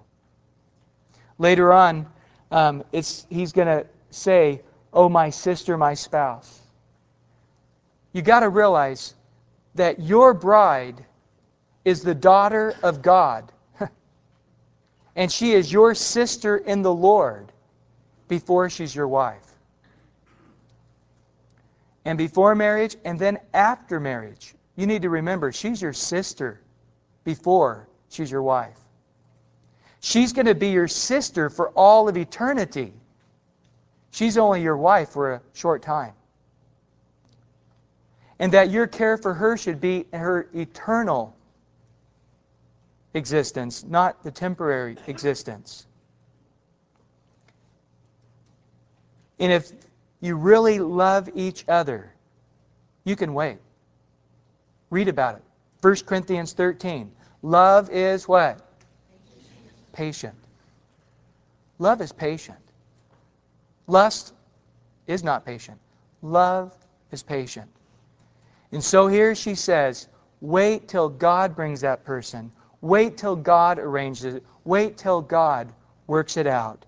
[1.38, 2.06] Later on,
[2.50, 6.60] um, it's, he's going to say, Oh, my sister, my spouse.
[8.12, 9.14] You got to realize
[9.76, 11.04] that your bride
[11.84, 13.52] is the daughter of God.
[15.16, 17.52] And she is your sister in the Lord
[18.28, 19.46] before she's your wife.
[22.04, 24.54] and before marriage and then after marriage.
[24.76, 26.60] You need to remember, she's your sister
[27.24, 28.78] before she's your wife.
[30.00, 32.94] She's going to be your sister for all of eternity.
[34.12, 36.14] She's only your wife for a short time.
[38.38, 41.36] And that your care for her should be her eternal
[43.14, 45.86] existence, not the temporary existence.
[49.38, 49.70] And if
[50.20, 52.12] you really love each other,
[53.04, 53.58] you can wait.
[54.90, 55.42] Read about it.
[55.80, 57.10] 1 Corinthians 13.
[57.42, 58.60] Love is what?
[59.92, 60.34] Patient.
[61.78, 62.58] Love is patient.
[63.86, 64.34] Lust
[65.06, 65.78] is not patient.
[66.22, 66.72] Love
[67.10, 67.70] is patient.
[68.72, 70.06] And so here she says,
[70.40, 72.52] wait till God brings that person.
[72.80, 74.44] Wait till God arranges it.
[74.64, 75.72] Wait till God
[76.06, 76.84] works it out.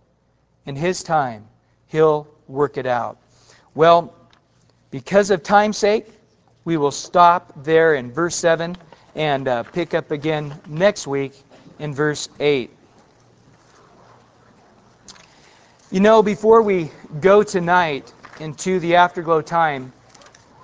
[0.66, 1.46] In His time,
[1.88, 3.18] He'll work it out.
[3.74, 4.14] Well,
[4.90, 6.06] because of time's sake,
[6.64, 8.76] we will stop there in verse 7
[9.14, 11.32] and uh, pick up again next week
[11.78, 12.70] in verse 8.
[15.90, 16.90] You know, before we
[17.20, 19.92] go tonight into the afterglow time,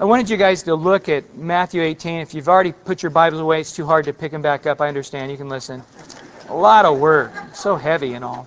[0.01, 2.21] I wanted you guys to look at Matthew 18.
[2.21, 4.81] If you've already put your Bibles away, it's too hard to pick them back up.
[4.81, 5.33] I understand.
[5.33, 5.83] You can listen.
[6.49, 7.33] A lot of work.
[7.53, 8.47] So heavy and all.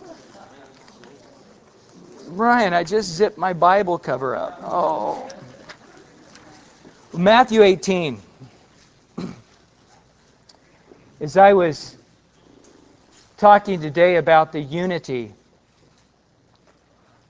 [2.27, 4.61] Ryan, I just zipped my Bible cover up.
[4.63, 5.27] Oh.
[7.13, 8.21] Matthew 18.
[11.19, 11.97] As I was
[13.35, 15.33] talking today about the unity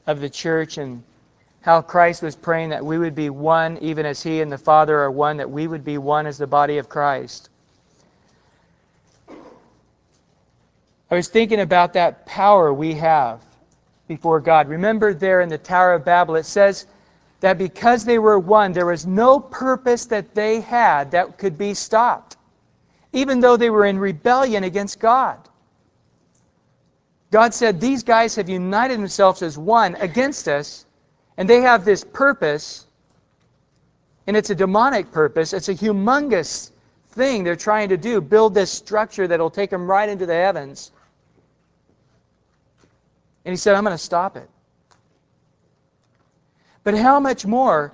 [0.06, 1.02] of the church and
[1.62, 5.00] how Christ was praying that we would be one, even as He and the Father
[5.00, 7.50] are one, that we would be one as the body of Christ.
[11.12, 13.42] I was thinking about that power we have
[14.08, 14.70] before God.
[14.70, 16.88] Remember there in the Tower of Babel, it says
[17.42, 21.74] that because they were one, there was no purpose that they had that could be
[21.74, 22.38] stopped,
[23.14, 25.38] even though they were in rebellion against God.
[27.30, 30.86] God said, These guys have united themselves as one against us,
[31.42, 32.86] and they have this purpose,
[34.28, 35.54] and it's a demonic purpose.
[35.54, 36.70] It's a humongous
[37.14, 40.36] thing they're trying to do build this structure that will take them right into the
[40.36, 40.92] heavens.
[43.44, 44.48] And he said, I'm going to stop it.
[46.84, 47.92] But how much more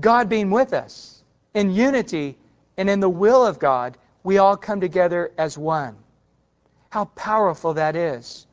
[0.00, 1.22] God being with us
[1.54, 2.36] in unity
[2.76, 5.94] and in the will of God, we all come together as one.
[6.88, 8.44] How powerful that is.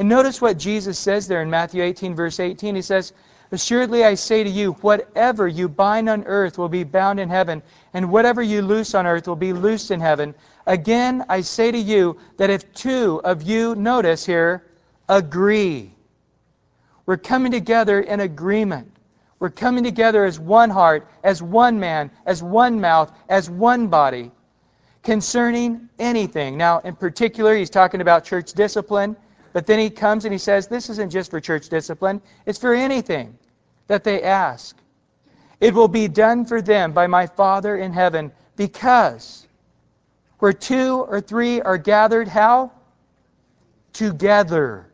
[0.00, 2.74] And notice what Jesus says there in Matthew 18, verse 18.
[2.74, 3.12] He says,
[3.52, 7.62] Assuredly I say to you, whatever you bind on earth will be bound in heaven,
[7.92, 10.34] and whatever you loose on earth will be loosed in heaven.
[10.66, 14.64] Again, I say to you that if two of you, notice here,
[15.06, 15.92] agree.
[17.04, 18.90] We're coming together in agreement.
[19.38, 24.30] We're coming together as one heart, as one man, as one mouth, as one body
[25.02, 26.56] concerning anything.
[26.56, 29.16] Now, in particular, he's talking about church discipline,
[29.52, 32.74] but then he comes and he says, This isn't just for church discipline, it's for
[32.74, 33.36] anything
[33.86, 34.76] that they ask.
[35.60, 39.46] It will be done for them by my Father in heaven because
[40.38, 42.72] where two or three are gathered, how?
[43.92, 44.90] Together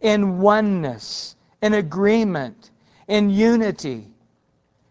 [0.00, 2.70] in oneness, in agreement,
[3.06, 4.06] in unity,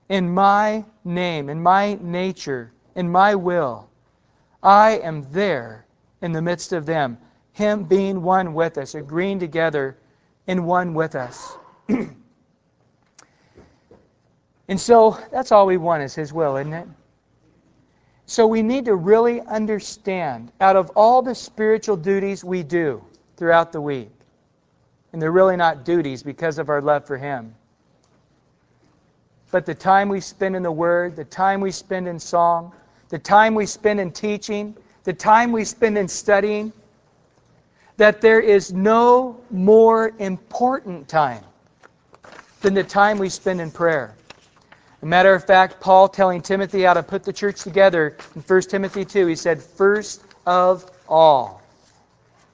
[0.08, 3.90] in my name, in my nature, in my will.
[4.62, 5.86] I am there
[6.22, 7.18] in the midst of them.
[7.60, 9.98] Him being one with us, agreeing together
[10.48, 11.52] in one with us.
[11.90, 12.16] and
[14.78, 16.88] so that's all we want is His will, isn't it?
[18.28, 23.04] So we need to really understand out of all the spiritual duties we do
[23.36, 24.12] throughout the week,
[25.12, 27.56] and they're really not duties because of our love for Him.
[29.52, 32.72] But the time we spend in the Word, the time we spend in song,
[33.10, 36.72] the time we spend in teaching, the time we spend in studying,
[38.00, 41.44] that there is no more important time
[42.62, 44.16] than the time we spend in prayer.
[45.02, 48.62] A matter of fact, Paul telling Timothy how to put the church together in 1
[48.62, 51.62] Timothy 2, he said, First of all,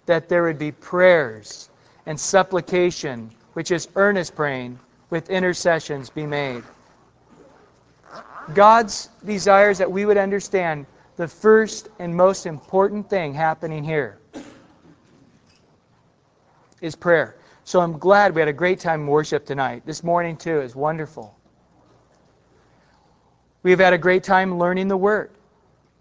[0.07, 1.69] that there would be prayers
[2.07, 4.79] and supplication, which is earnest praying,
[5.11, 6.63] with intercessions be made.
[8.55, 10.87] God's desires that we would understand
[11.17, 14.17] the first and most important thing happening here
[16.85, 17.35] is prayer.
[17.63, 19.83] So I'm glad we had a great time in worship tonight.
[19.85, 21.35] This morning, too, is wonderful.
[23.63, 25.31] We've had a great time learning the Word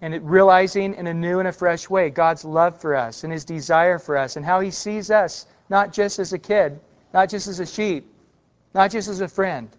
[0.03, 3.47] and realizing in a new and a fresh way God's love for us and His
[3.47, 6.79] desire for us and how He sees us not just as a kid,
[7.15, 8.07] not just as a sheep,
[8.75, 9.71] not just as a friend,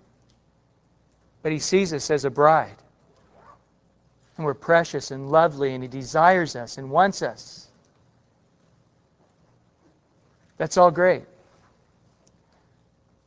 [1.43, 2.75] but He sees us as a bride.
[4.37, 7.64] And we're precious and lovely, and He desires us and wants us.
[10.57, 11.23] That's all great.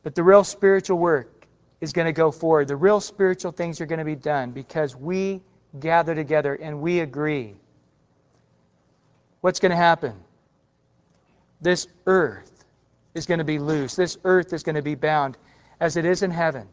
[0.03, 1.47] But the real spiritual work
[1.81, 2.67] is going to go forward.
[2.67, 5.41] The real spiritual things are going to be done because we
[5.79, 7.55] gather together and we agree.
[9.41, 10.13] What's going to happen?
[11.61, 12.51] This earth
[13.13, 13.95] is going to be loose.
[13.95, 15.37] This earth is going to be bound
[15.79, 16.67] as it is in heaven.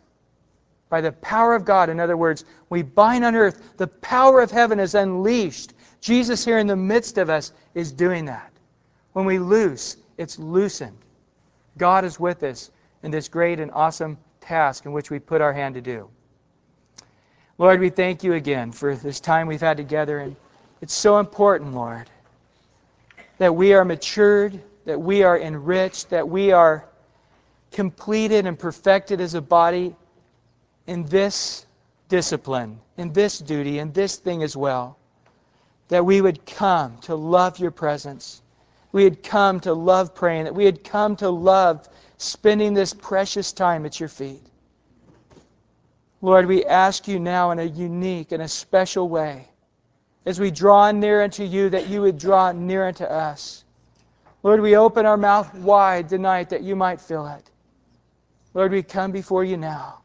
[0.88, 4.50] By the power of God, in other words, we bind on earth, the power of
[4.50, 5.72] heaven is unleashed.
[6.00, 8.52] Jesus here in the midst of us is doing that.
[9.12, 10.98] When we loose, it's loosened.
[11.78, 12.70] God is with us
[13.02, 16.08] in this great and awesome task in which we put our hand to do.
[17.58, 20.18] Lord, we thank you again for this time we've had together.
[20.18, 20.36] And
[20.80, 22.10] it's so important, Lord,
[23.38, 26.84] that we are matured, that we are enriched, that we are
[27.72, 29.94] completed and perfected as a body
[30.86, 31.66] in this
[32.08, 34.98] discipline, in this duty, in this thing as well.
[35.88, 38.42] That we would come to love your presence.
[38.96, 41.86] We had come to love praying, that we had come to love
[42.16, 44.40] spending this precious time at your feet.
[46.22, 49.48] Lord, we ask you now in a unique and a special way,
[50.24, 53.64] as we draw near unto you, that you would draw near unto us.
[54.42, 57.50] Lord, we open our mouth wide tonight that you might fill it.
[58.54, 59.98] Lord, we come before you now,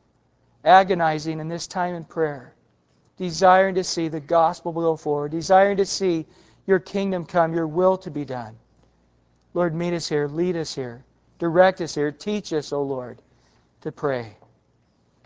[0.65, 2.53] agonizing in this time in prayer,
[3.15, 6.25] desiring to see the gospel go forward, desiring to see
[6.67, 8.57] your kingdom come, your will to be done.
[9.53, 11.03] Lord, meet us here, lead us here.
[11.39, 12.11] Direct us here.
[12.11, 13.21] Teach us, O Lord,
[13.81, 14.37] to pray.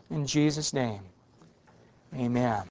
[0.09, 1.01] In Jesus' name,
[2.15, 2.63] amen.